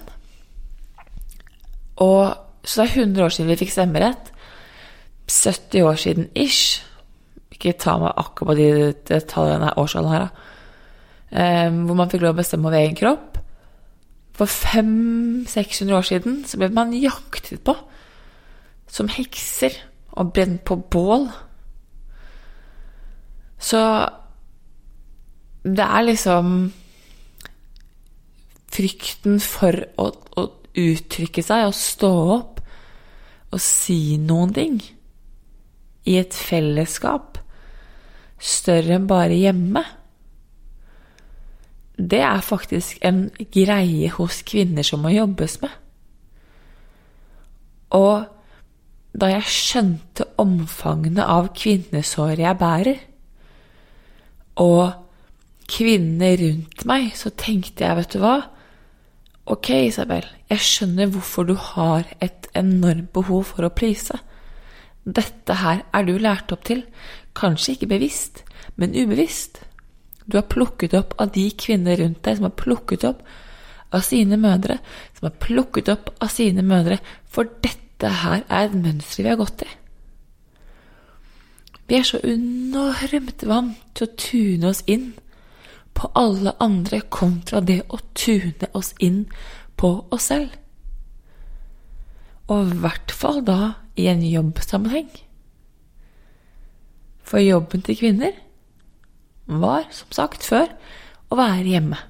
Og 2.03 2.44
så 2.65 2.83
det 2.83 2.91
er 2.91 3.05
100 3.05 3.25
år 3.25 3.35
siden 3.35 3.51
vi 3.53 3.59
fikk 3.61 3.73
stemmerett. 3.75 4.33
70 5.29 5.85
år 5.85 6.01
siden 6.01 6.29
ish. 6.35 6.83
Ikke 7.53 7.77
ta 7.79 7.97
meg 8.01 8.13
akkurat 8.17 8.53
på 8.53 8.59
de 8.59 8.69
detaljene 9.09 9.73
årstallene 9.81 10.15
her, 10.15 10.27
da. 10.27 10.51
Um, 11.35 11.81
hvor 11.89 11.97
man 11.99 12.11
fikk 12.13 12.23
lov 12.23 12.37
å 12.37 12.39
bestemme 12.39 12.69
over 12.69 12.79
egen 12.79 12.97
kropp. 12.99 13.41
For 14.35 14.51
500-600 14.51 15.95
år 15.95 16.07
siden 16.07 16.41
så 16.47 16.59
ble 16.59 16.71
man 16.75 16.95
jaktet 16.97 17.63
på 17.67 17.75
som 18.91 19.11
hekser 19.11 19.75
og 20.15 20.33
brent 20.35 20.63
på 20.67 20.77
bål. 20.91 21.29
Så 23.59 23.81
det 25.65 25.87
er 25.87 26.07
liksom 26.07 26.51
frykten 28.75 29.39
for 29.43 29.79
å, 30.03 30.11
å 30.11 30.45
uttrykke 30.75 31.43
seg 31.47 31.69
og 31.69 31.79
stå 31.79 32.13
opp 32.35 32.54
å 33.55 33.61
si 33.63 34.17
noen 34.21 34.53
ting 34.55 34.79
i 36.05 36.19
et 36.21 36.35
fellesskap 36.37 37.39
større 38.45 38.99
enn 38.99 39.07
bare 39.09 39.37
hjemme, 39.39 39.85
det 41.95 42.21
er 42.27 42.43
faktisk 42.43 42.99
en 43.07 43.29
greie 43.55 44.11
hos 44.17 44.43
kvinner 44.47 44.87
som 44.87 45.05
må 45.05 45.15
jobbes 45.15 45.61
med. 45.63 45.73
Og 47.95 48.25
da 49.15 49.31
jeg 49.31 49.47
skjønte 49.55 50.27
omfangene 50.43 51.23
av 51.31 51.53
kvinnesåret 51.55 52.43
jeg 52.43 52.59
bærer, 52.59 52.99
og 54.59 54.91
kvinner 55.71 56.37
rundt 56.39 56.85
meg, 56.87 57.13
så 57.19 57.31
tenkte 57.31 57.87
jeg, 57.87 57.99
vet 58.01 58.17
du 58.17 58.21
hva 58.23 58.37
Ok, 59.45 59.69
Isabel, 59.91 60.25
jeg 60.49 60.65
skjønner 60.65 61.11
hvorfor 61.13 61.45
du 61.45 61.53
har 61.61 62.07
et 62.25 62.47
enormt 62.57 63.11
behov 63.13 63.43
for 63.51 63.67
å 63.67 63.75
please. 63.77 64.17
Dette 65.05 65.59
her 65.61 65.83
er 65.93 66.07
du 66.09 66.15
lært 66.17 66.53
opp 66.55 66.63
til, 66.65 66.81
kanskje 67.37 67.75
ikke 67.75 67.91
bevisst, 67.91 68.41
men 68.81 68.97
ubevisst. 68.97 69.61
Du 70.25 70.39
har 70.39 70.49
plukket 70.49 70.97
opp 70.97 71.13
av 71.21 71.35
de 71.35 71.45
kvinner 71.61 72.01
rundt 72.01 72.23
deg 72.25 72.39
som 72.39 72.49
har 72.49 72.57
plukket 72.57 73.05
opp 73.05 73.21
av 73.93 74.07
sine 74.07 74.39
mødre, 74.41 74.79
som 75.19 75.29
har 75.29 75.37
plukket 75.45 75.93
opp 75.93 76.09
av 76.25 76.33
sine 76.33 76.65
mødre, 76.65 76.97
for 77.29 77.45
dette 77.61 78.15
her 78.25 78.47
er 78.49 78.71
et 78.71 78.79
mønster 78.79 79.27
vi 79.27 79.35
har 79.35 79.43
gått 79.43 79.67
i. 79.67 79.69
Vi 81.85 81.99
er 82.01 82.09
så 82.09 82.23
enormt 82.25 83.45
vant 83.45 83.77
til 83.93 84.09
å 84.09 84.17
tune 84.17 84.73
oss 84.73 84.81
inn 84.89 85.11
på 85.95 86.11
alle 86.19 86.55
andre 86.63 87.01
kontra 87.13 87.63
det 87.63 87.83
å 87.89 88.01
tune 88.19 88.71
oss 88.75 88.93
inn 88.99 89.25
på 89.79 89.91
oss 90.15 90.31
selv. 90.33 90.55
Og 92.51 92.75
i 92.75 92.81
hvert 92.83 93.15
fall 93.15 93.41
da 93.47 93.75
i 93.97 94.09
en 94.11 94.25
jobbsammenheng. 94.27 95.09
For 97.25 97.41
jobben 97.41 97.85
til 97.87 97.97
kvinner 97.97 98.35
var, 99.47 99.87
som 99.91 100.11
sagt 100.13 100.45
før, 100.45 100.69
å 101.33 101.39
være 101.39 101.71
hjemme. 101.73 102.01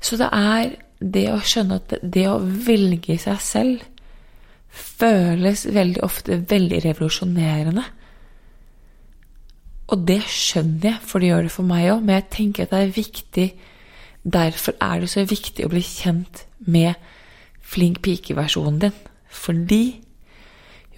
Så 0.00 0.18
det 0.20 0.28
er 0.32 0.76
det 1.00 1.26
å 1.32 1.40
skjønne 1.44 1.80
at 1.80 1.94
det 2.02 2.26
å 2.28 2.40
velge 2.40 3.16
seg 3.20 3.40
selv 3.44 3.86
føles 4.70 5.64
veldig 5.72 6.02
ofte 6.06 6.38
veldig 6.50 6.82
revolusjonerende. 6.84 7.84
Og 9.90 10.06
det 10.06 10.20
skjønner 10.30 10.92
jeg, 10.92 11.02
for 11.02 11.20
det 11.20 11.32
gjør 11.32 11.46
det 11.46 11.54
for 11.54 11.66
meg 11.66 11.88
òg, 11.90 12.04
men 12.04 12.16
jeg 12.18 12.30
tenker 12.36 12.66
at 12.66 12.74
det 12.74 12.82
er 12.84 12.96
viktig 13.00 13.48
Derfor 14.20 14.74
er 14.84 15.00
det 15.00 15.08
så 15.08 15.22
viktig 15.24 15.64
å 15.64 15.70
bli 15.72 15.80
kjent 15.80 16.42
med 16.68 16.92
flink 17.64 18.02
pike-versjonen 18.04 18.80
din. 18.82 18.96
Fordi 19.32 19.84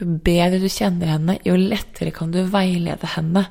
jo 0.01 0.09
bedre 0.27 0.59
du 0.59 0.67
kjenner 0.67 1.13
henne, 1.15 1.37
jo 1.47 1.55
lettere 1.55 2.11
kan 2.11 2.33
du 2.35 2.41
veilede 2.51 3.13
henne, 3.15 3.45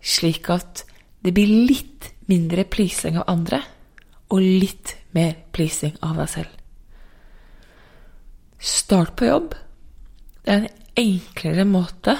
slik 0.00 0.48
at 0.54 0.86
det 1.20 1.34
blir 1.36 1.50
litt 1.68 2.08
mindre 2.30 2.64
pleasing 2.64 3.18
av 3.20 3.28
andre, 3.28 3.60
og 4.32 4.40
litt 4.40 4.94
mer 5.16 5.34
pleasing 5.52 5.98
av 6.04 6.16
deg 6.22 6.32
selv. 6.32 6.54
Start 8.58 9.12
på 9.18 9.28
jobb. 9.28 9.52
Det 10.40 10.54
er 10.54 10.64
en 10.64 10.84
enklere 10.98 11.68
måte 11.68 12.16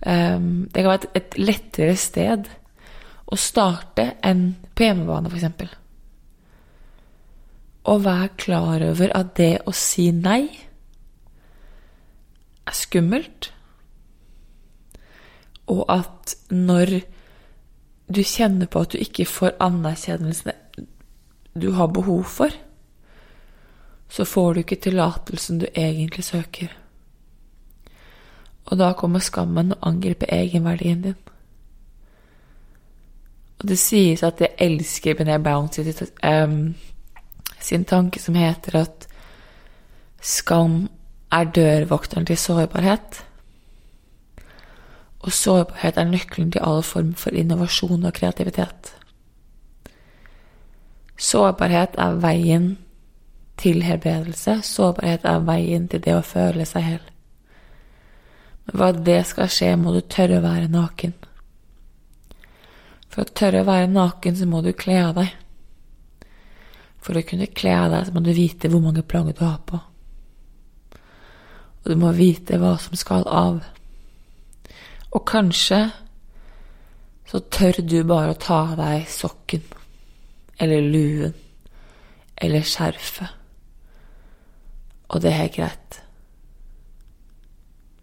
det 0.00 0.80
kan 0.80 0.88
være 0.88 1.10
et, 1.14 1.36
lettere 1.36 1.96
sted 2.00 2.48
å 3.30 3.36
starte 3.38 4.06
enn 4.26 4.54
på 4.74 4.86
hjemmebane, 4.86 5.30
f.eks. 5.30 5.76
Og 7.90 8.02
vær 8.04 8.32
klar 8.40 8.82
over 8.86 9.12
at 9.16 9.34
det 9.38 9.52
å 9.68 9.74
si 9.76 10.10
nei 10.12 10.48
er 12.66 12.76
skummelt. 12.76 13.50
Og 15.70 15.84
at 15.92 16.34
når 16.50 17.00
du 18.10 18.22
kjenner 18.26 18.66
på 18.66 18.82
at 18.82 18.96
du 18.96 18.98
ikke 18.98 19.28
får 19.28 19.54
anerkjennelsen 19.62 20.56
du 21.60 21.70
har 21.76 21.92
behov 21.94 22.24
for, 22.30 22.52
så 24.10 24.26
får 24.26 24.54
du 24.54 24.62
ikke 24.64 24.80
tillatelsen 24.82 25.62
du 25.62 25.68
egentlig 25.70 26.24
søker. 26.26 26.72
Og 28.64 28.78
da 28.78 28.92
kommer 28.92 29.18
skammen 29.18 29.72
og 29.72 29.88
angriper 29.88 30.26
egenverdien 30.32 31.02
din. 31.02 31.18
Og 33.60 33.68
det 33.68 33.78
sies 33.78 34.22
at 34.22 34.40
jeg 34.40 34.54
elsker 34.58 35.14
Bené 35.14 35.36
sin, 35.72 36.08
um, 36.24 36.74
sin 37.60 37.84
tanke 37.84 38.20
som 38.20 38.34
heter 38.34 38.80
at 38.80 39.08
skam 40.20 40.88
er 41.32 41.44
dørvokteren 41.44 42.26
til 42.26 42.38
sårbarhet. 42.38 43.24
Og 45.20 45.32
sårbarhet 45.32 45.96
er 45.96 46.04
nøkkelen 46.04 46.52
til 46.52 46.62
all 46.64 46.82
form 46.82 47.14
for 47.14 47.30
innovasjon 47.30 48.04
og 48.04 48.12
kreativitet. 48.12 48.94
Sårbarhet 51.16 51.98
er 51.98 52.16
veien 52.16 52.78
til 53.56 53.82
helbredelse. 53.82 54.62
Sårbarhet 54.62 55.24
er 55.24 55.38
veien 55.44 55.88
til 55.88 56.00
det 56.00 56.16
å 56.16 56.24
føle 56.24 56.64
seg 56.64 56.82
hel. 56.82 57.02
At 58.70 59.02
det 59.04 59.24
skal 59.26 59.50
skje, 59.50 59.74
må 59.76 59.92
du 59.94 60.00
tørre 60.06 60.38
å 60.38 60.44
være 60.44 60.70
naken. 60.70 61.14
For 63.10 63.24
å 63.24 63.32
tørre 63.34 63.64
å 63.64 63.68
være 63.68 63.90
naken, 63.90 64.36
så 64.38 64.46
må 64.46 64.62
du 64.62 64.70
kle 64.76 64.98
av 65.02 65.16
deg. 65.18 65.32
For 67.00 67.18
å 67.18 67.24
kunne 67.26 67.48
kle 67.50 67.74
av 67.74 67.90
deg, 67.94 68.06
så 68.06 68.14
må 68.14 68.22
du 68.22 68.30
vite 68.36 68.70
hvor 68.70 68.84
mange 68.84 69.02
plagg 69.02 69.32
du 69.34 69.42
har 69.42 69.58
på. 69.66 69.80
Og 71.80 71.88
du 71.88 71.96
må 71.98 72.12
vite 72.14 72.60
hva 72.60 72.76
som 72.78 72.94
skal 72.98 73.26
av. 73.26 73.62
Og 75.10 75.24
kanskje 75.26 75.80
så 77.30 77.40
tør 77.50 77.80
du 77.86 78.00
bare 78.06 78.34
å 78.34 78.38
ta 78.38 78.60
av 78.72 78.76
deg 78.78 79.06
sokken, 79.10 79.62
eller 80.60 80.86
luen, 80.92 81.34
eller 82.36 82.66
skjerfet. 82.66 83.36
Og 85.10 85.22
det 85.22 85.30
er 85.30 85.38
helt 85.40 85.56
greit. 85.56 86.00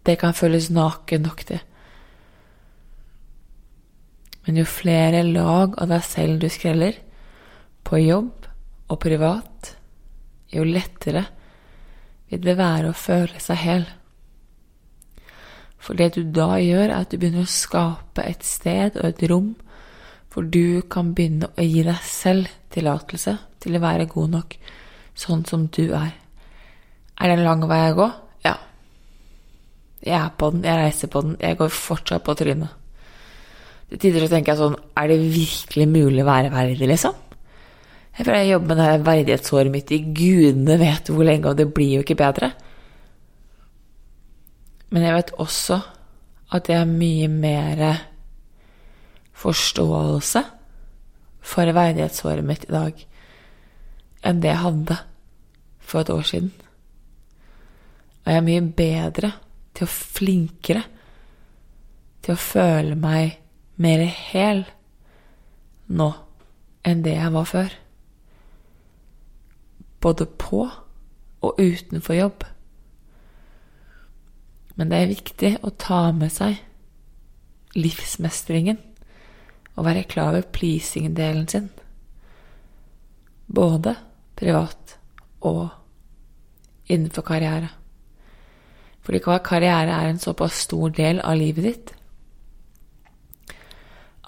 Det 0.08 0.16
kan 0.16 0.32
føles 0.32 0.70
naken 0.72 1.26
nok, 1.26 1.42
det. 1.50 1.60
Men 4.46 4.62
jo 4.62 4.64
flere 4.64 5.20
lag 5.26 5.74
av 5.76 5.90
deg 5.90 6.04
selv 6.06 6.40
du 6.40 6.48
skreller, 6.48 6.96
på 7.84 8.00
jobb 8.00 8.46
og 8.88 8.98
privat, 9.00 9.74
jo 10.48 10.64
lettere 10.64 11.26
vil 12.28 12.40
det 12.44 12.56
være 12.56 12.90
å 12.90 12.96
føle 12.96 13.40
seg 13.40 13.60
hel. 13.60 13.84
For 15.76 15.96
det 15.96 16.14
du 16.16 16.22
da 16.24 16.56
gjør, 16.60 16.86
er 16.88 16.94
at 17.02 17.12
du 17.12 17.18
begynner 17.20 17.44
å 17.44 17.52
skape 17.52 18.24
et 18.24 18.44
sted 18.44 18.96
og 18.96 19.10
et 19.10 19.24
rom 19.30 19.52
hvor 20.32 20.44
du 20.44 20.80
kan 20.92 21.12
begynne 21.16 21.48
å 21.48 21.64
gi 21.64 21.84
deg 21.84 22.00
selv 22.04 22.48
tillatelse 22.72 23.36
til 23.60 23.76
å 23.76 23.82
være 23.84 24.08
god 24.08 24.32
nok 24.36 24.56
sånn 25.18 25.44
som 25.48 25.68
du 25.72 25.90
er. 25.96 26.12
Er 27.18 27.28
det 27.28 27.38
en 27.38 27.44
lang 27.44 27.64
vei 27.68 27.82
å 27.92 27.96
gå? 28.00 28.08
Jeg 30.04 30.14
er 30.14 30.34
på 30.38 30.50
den, 30.54 30.64
jeg 30.64 30.78
reiser 30.78 31.10
på 31.10 31.22
den, 31.24 31.36
jeg 31.40 31.58
går 31.58 31.72
fortsatt 31.74 32.24
på 32.26 32.34
trynet. 32.38 32.74
Til 33.88 34.00
tider 34.02 34.24
så 34.24 34.30
tenker 34.30 34.52
jeg 34.52 34.60
sånn 34.60 34.76
Er 35.00 35.08
det 35.08 35.16
virkelig 35.32 35.86
mulig 35.88 36.20
å 36.22 36.28
være 36.28 36.52
verdig, 36.52 36.90
liksom? 36.90 37.16
Jeg 38.18 38.26
føler 38.26 38.42
jeg 38.42 38.52
jobber 38.52 38.74
med 38.74 38.80
det 38.82 39.06
verdighetshåret 39.06 39.72
mitt 39.72 39.92
i 39.94 40.00
gudene 40.02 40.76
vet 40.80 41.10
hvor 41.12 41.26
lenge, 41.26 41.50
og 41.50 41.58
det 41.58 41.68
blir 41.74 41.92
jo 41.96 42.02
ikke 42.02 42.18
bedre. 42.18 42.50
Men 44.90 45.04
jeg 45.06 45.14
vet 45.14 45.34
også 45.38 45.78
at 46.56 46.68
jeg 46.68 46.80
har 46.80 46.88
mye 46.88 47.28
mer 47.30 47.82
forståelse 49.38 50.42
for 51.48 51.74
verdighetshåret 51.78 52.46
mitt 52.46 52.66
i 52.66 52.74
dag 52.74 53.04
enn 54.26 54.40
det 54.42 54.50
jeg 54.50 54.62
hadde 54.64 54.96
for 55.78 56.02
et 56.02 56.10
år 56.10 56.24
siden. 56.26 56.50
Og 58.24 58.32
jeg 58.32 58.40
er 58.40 58.48
mye 58.48 58.64
bedre 58.82 59.30
til 59.78 59.86
å 59.86 59.92
flinkere 59.92 60.82
til 62.24 62.34
å 62.34 62.42
føle 62.42 62.96
meg 62.98 63.38
mer 63.80 64.02
hel 64.04 64.64
nå 65.88 66.10
enn 66.88 67.04
det 67.04 67.14
jeg 67.14 67.32
var 67.32 67.46
før. 67.48 67.74
Både 70.02 70.26
på 70.28 70.66
og 71.38 71.60
utenfor 71.62 72.18
jobb. 72.18 72.44
Men 74.76 74.90
det 74.90 74.98
er 74.98 75.14
viktig 75.14 75.52
å 75.64 75.72
ta 75.74 76.02
med 76.14 76.34
seg 76.34 76.60
livsmestringen 77.78 78.78
og 79.78 79.86
være 79.86 80.06
klar 80.10 80.34
over 80.34 80.52
pleasing-delen 80.54 81.48
sin. 81.50 81.68
Både 83.46 83.94
privat 84.38 84.98
og 85.46 85.68
innenfor 86.90 87.24
karriere. 87.26 87.77
Fordi 89.08 89.22
karriere 89.24 89.94
er 89.96 90.10
en 90.10 90.20
såpass 90.20 90.66
stor 90.66 90.92
del 90.92 91.22
av 91.24 91.38
livet 91.40 91.64
ditt 91.64 91.94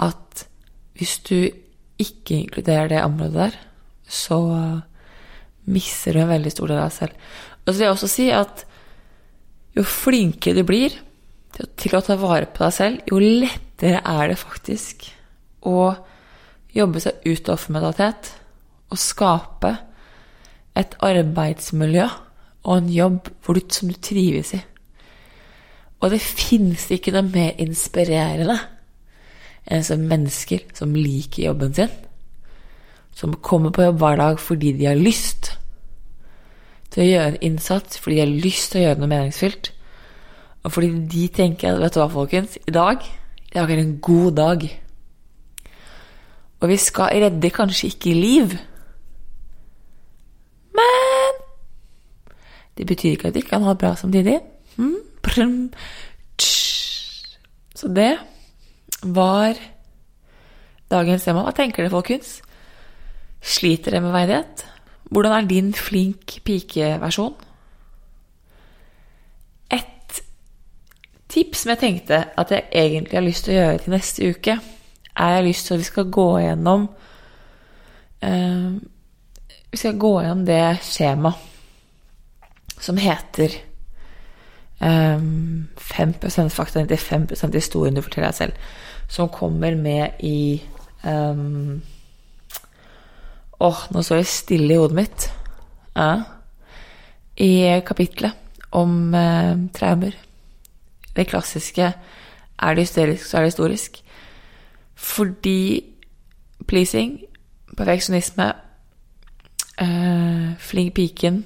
at 0.01 0.47
hvis 0.97 1.19
du 1.29 1.51
ikke 2.01 2.39
inkluderer 2.39 2.89
det 2.89 3.03
området 3.05 3.37
der, 3.37 3.59
så 4.09 4.39
mister 5.69 6.17
du 6.17 6.23
en 6.23 6.33
veldig 6.33 6.53
stor 6.55 6.71
del 6.71 6.81
av 6.81 6.89
deg 6.89 6.97
selv. 6.97 7.27
Og 7.61 7.69
så 7.69 7.77
vil 7.77 7.85
jeg 7.85 7.95
også 7.95 8.09
si 8.09 8.29
at 8.33 8.65
jo 9.77 9.85
flinkere 9.85 10.57
du 10.57 10.65
blir 10.65 10.97
til, 11.53 11.93
å 11.93 12.01
ta 12.01 12.17
vare 12.17 12.49
på 12.49 12.65
deg 12.65 12.73
selv, 12.73 13.05
jo 13.05 13.21
lettere 13.21 14.01
er 14.01 14.33
det 14.33 14.41
faktisk 14.41 15.11
å 15.69 15.93
jobbe 16.73 17.05
seg 17.05 17.21
ut 17.29 17.53
av 17.53 17.59
offentlighet 17.59 18.33
og 18.91 19.05
skape 19.05 19.77
et 20.81 20.97
arbeidsmiljø 21.05 22.09
og 22.65 22.75
en 22.77 22.91
jobb 22.93 23.31
som 23.73 23.93
du 23.93 23.97
trives 24.01 24.55
i. 24.57 24.61
Og 26.01 26.13
det 26.13 26.21
fins 26.25 26.87
ikke 26.91 27.13
noe 27.13 27.27
mer 27.29 27.59
inspirerende 27.61 28.57
enn 29.71 29.85
som 29.85 30.07
mennesker 30.09 30.65
som 30.77 30.97
liker 30.97 31.51
jobben 31.51 31.75
sin. 31.77 31.93
Som 33.17 33.37
kommer 33.45 33.75
på 33.75 33.85
jobb 33.85 34.01
hver 34.01 34.21
dag 34.21 34.41
fordi 34.41 34.73
de 34.79 34.89
har 34.89 35.01
lyst 35.01 35.53
til 36.91 37.05
å 37.05 37.07
gjøre 37.07 37.33
en 37.35 37.43
innsats, 37.51 38.01
fordi 38.01 38.17
de 38.17 38.25
har 38.25 38.41
lyst 38.47 38.73
til 38.73 38.81
å 38.81 38.85
gjøre 38.87 39.03
noe 39.03 39.13
meningsfylt. 39.13 39.73
Og 40.65 40.73
fordi 40.75 40.91
de 41.13 41.27
tenker 41.33 41.75
at 41.75 41.83
vet 41.85 41.95
du 41.95 42.01
hva, 42.01 42.09
folkens, 42.13 42.57
i 42.67 42.75
dag 42.75 43.05
i 43.51 43.59
dag 43.59 43.71
er 43.71 43.83
en 43.83 43.99
god 44.03 44.33
dag. 44.39 44.65
Og 46.61 46.69
vi 46.69 46.77
skal 46.77 47.23
redde 47.25 47.51
kanskje 47.51 47.89
ikke 47.91 48.15
liv, 48.15 48.53
men 50.77 51.41
det 52.79 52.87
betyr 52.87 53.17
ikke 53.17 53.29
at 53.29 53.35
vi 53.35 53.43
ikke 53.43 53.57
kan 53.57 53.67
ha 53.67 53.75
det 53.75 53.83
bra 53.83 53.95
samtidig. 53.97 54.39
Mm? 55.37 55.71
Så 57.75 57.89
det 57.89 58.19
var 59.03 59.55
dagens 60.91 61.25
tema. 61.25 61.45
Hva 61.47 61.55
tenker 61.57 61.85
dere, 61.85 61.93
folkens? 61.93 62.41
Sliter 63.41 63.95
dere 63.95 64.05
med 64.05 64.13
verdighet? 64.15 64.67
Hvordan 65.11 65.33
er 65.37 65.49
din 65.49 65.71
flink 65.75 66.41
pike-versjon? 66.45 67.35
Et 69.73 70.21
tips 71.31 71.65
som 71.65 71.73
jeg 71.73 71.83
tenkte 71.85 72.25
at 72.39 72.53
jeg 72.53 72.69
egentlig 72.75 73.19
har 73.19 73.27
lyst 73.27 73.47
til 73.47 73.55
å 73.55 73.61
gjøre 73.61 73.81
til 73.85 73.95
neste 73.95 74.31
uke, 74.35 74.59
er 75.11 75.33
jeg 75.33 75.41
har 75.41 75.47
lyst 75.47 75.67
til 75.67 75.75
at 75.77 75.83
vi 75.83 75.89
skal 75.89 76.11
gå 76.11 76.29
gjennom 76.39 76.89
uh, 78.25 78.71
Vi 79.71 79.79
skal 79.79 79.99
gå 79.99 80.13
gjennom 80.21 80.45
det 80.47 80.63
skjemaet 80.83 81.47
som 82.81 82.97
heter 82.97 83.53
um, 84.81 85.69
5 85.77 86.15
fakta 86.51 86.85
til 86.87 86.97
5 86.99 87.29
historien 87.55 87.95
du 87.95 88.03
forteller 88.03 88.31
deg 88.31 88.39
selv 88.39 88.53
som 89.11 89.29
kommer 89.29 89.75
med 89.75 90.21
i 90.21 90.63
um, 91.05 91.81
Åh, 93.61 93.69
oh, 93.69 93.81
nå 93.93 94.01
står 94.01 94.23
jeg 94.23 94.29
stille 94.33 94.73
i 94.73 94.77
hodet 94.81 94.97
mitt. 94.97 95.25
Uh, 95.93 96.23
I 97.37 97.83
kapitlet 97.85 98.33
om 98.73 99.13
uh, 99.13 99.53
traumer. 99.77 100.17
Det 101.13 101.27
klassiske 101.29 101.91
er 101.91 102.75
det 102.75 102.87
hysterisk, 102.87 103.27
så 103.27 103.37
er 103.37 103.45
det 103.45 103.53
historisk. 103.53 104.01
Fordi 104.97 105.85
pleasing, 106.65 107.19
perfeksjonisme, 107.77 108.49
uh, 109.83 110.57
flink 110.57 110.95
piken 110.97 111.43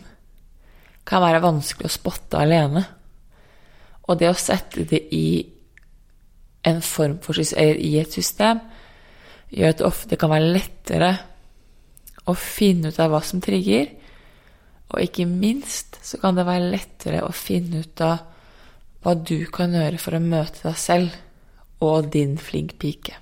kan 1.03 1.25
være 1.25 1.43
vanskelig 1.43 1.91
å 1.91 1.97
spotte 1.99 2.39
alene. 2.47 2.85
Og 4.09 4.19
det 4.21 4.31
å 4.31 4.39
sette 4.39 4.85
det 4.89 5.01
i 5.17 5.45
en 6.65 6.81
form 6.85 7.19
for 7.25 7.37
i 7.39 7.95
et 8.01 8.13
system, 8.13 8.61
gjør 9.55 9.73
at 9.73 9.81
det 9.81 9.87
ofte 9.87 10.19
kan 10.21 10.33
være 10.33 10.53
lettere 10.55 11.11
å 12.29 12.35
finne 12.39 12.91
ut 12.91 13.01
av 13.01 13.13
hva 13.13 13.21
som 13.25 13.43
trigger. 13.45 13.91
Og 14.93 15.03
ikke 15.05 15.27
minst 15.29 15.99
så 16.05 16.21
kan 16.23 16.37
det 16.37 16.47
være 16.49 16.73
lettere 16.73 17.25
å 17.25 17.33
finne 17.37 17.85
ut 17.85 18.05
av 18.05 18.31
hva 19.05 19.15
du 19.19 19.45
kan 19.53 19.75
gjøre 19.77 20.01
for 20.01 20.17
å 20.17 20.23
møte 20.25 20.65
deg 20.65 20.81
selv 20.81 21.85
og 21.85 22.09
din 22.15 22.39
flink 22.41 22.79
pike. 22.81 23.19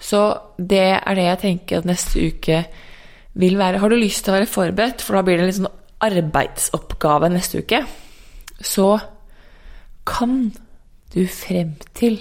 Så 0.00 0.20
det 0.56 0.96
er 0.96 1.16
det 1.16 1.26
jeg 1.26 1.42
tenker 1.44 1.80
at 1.80 1.88
neste 1.88 2.20
uke 2.20 2.62
vil 3.40 3.56
være. 3.60 3.80
Har 3.80 3.92
du 3.92 3.96
lyst 4.00 4.24
til 4.24 4.32
å 4.32 4.38
være 4.38 4.50
forberedt, 4.50 5.04
for 5.04 5.16
da 5.16 5.24
blir 5.24 5.38
det 5.38 5.44
en 5.44 5.50
litt 5.50 5.58
sånn 5.60 5.74
arbeidsoppgave 6.00 7.28
neste 7.32 7.60
uke, 7.60 7.82
så 8.60 8.98
kan 10.08 10.50
du 11.14 11.24
frem 11.30 11.74
til 11.96 12.20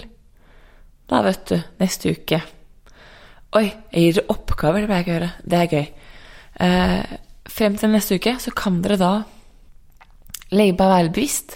da, 1.10 1.24
vet 1.26 1.46
du, 1.50 1.58
neste 1.82 2.14
uke 2.14 2.42
Oi, 3.58 3.66
jeg 3.66 4.04
gir 4.04 4.18
dere 4.20 4.30
oppgaver, 4.30 4.84
det 4.84 4.90
pleier 4.92 5.00
jeg 5.00 5.06
ikke 5.08 5.10
å 5.10 5.16
gjøre. 5.16 5.30
Det 5.42 5.58
er 5.58 5.72
gøy. 5.72 5.86
Eh, 6.62 7.14
frem 7.50 7.78
til 7.82 7.90
neste 7.90 8.18
uke 8.20 8.34
så 8.38 8.52
kan 8.54 8.76
dere 8.84 8.98
da 9.02 9.14
legge 10.54 10.76
på 10.78 10.90
være 10.92 11.10
bevisst. 11.16 11.56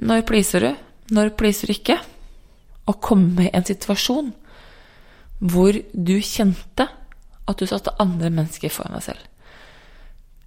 Når 0.00 0.24
pleaser 0.24 0.64
du? 0.64 0.70
Når 1.12 1.34
pleaser 1.36 1.68
du 1.68 1.74
ikke? 1.74 1.98
Og 2.88 3.02
komme 3.04 3.50
i 3.50 3.52
en 3.52 3.68
situasjon 3.68 4.32
hvor 5.38 5.76
du 5.92 6.16
kjente 6.24 6.88
at 7.48 7.60
du 7.60 7.68
satte 7.68 7.94
andre 8.00 8.32
mennesker 8.32 8.72
foran 8.72 8.96
deg 8.96 9.10
selv. 9.10 9.28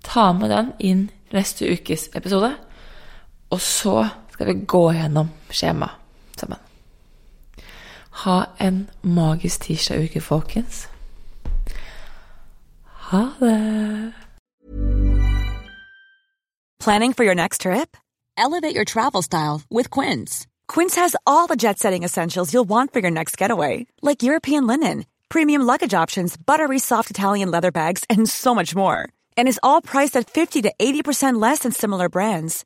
Ta 0.01 0.31
med 0.33 0.49
den 0.49 0.73
inn 0.81 1.05
neste 1.31 1.69
ukes 1.69 2.09
episode, 2.17 2.55
og 3.51 3.61
så 3.61 4.07
skal 4.31 4.47
vi 4.47 4.53
gå 4.65 4.83
gjennom 4.95 5.29
skjemaet 5.51 6.39
sammen. 6.39 6.59
Ha 8.23 8.37
en 8.59 8.89
magisk 9.01 9.67
tirsdag-uke, 9.67 10.21
folkens. 10.21 10.87
Ha 13.11 13.23
det! 13.39 14.13
Planning 16.79 17.13
for 17.13 17.23
your 17.23 17.35
next 17.35 17.61
trip? 17.61 17.95
Elevate 18.37 18.75
your 18.75 18.85
travel 18.85 19.21
style 19.21 19.61
with 19.69 19.89
Quince. 19.91 20.47
Quince 20.67 20.95
has 20.95 21.15
all 21.27 21.47
the 21.47 21.55
jet 21.55 21.77
setting 21.79 22.03
essentials 22.03 22.53
you'll 22.53 22.69
want 22.69 22.91
for 22.93 22.99
your 22.99 23.11
next 23.11 23.37
getaway, 23.37 23.85
like 24.01 24.23
European 24.23 24.65
linen, 24.65 25.05
premium 25.29 25.61
luggage 25.61 25.93
options, 25.93 26.37
buttery 26.37 26.79
soft 26.79 27.11
Italian 27.11 27.51
leather 27.51 27.71
bags, 27.71 28.03
and 28.09 28.27
so 28.27 28.55
much 28.55 28.75
more. 28.75 29.07
And 29.37 29.47
is 29.47 29.59
all 29.61 29.81
priced 29.81 30.15
at 30.17 30.29
50 30.29 30.63
to 30.63 30.73
80% 30.79 31.39
less 31.41 31.59
than 31.59 31.71
similar 31.71 32.09
brands. 32.09 32.65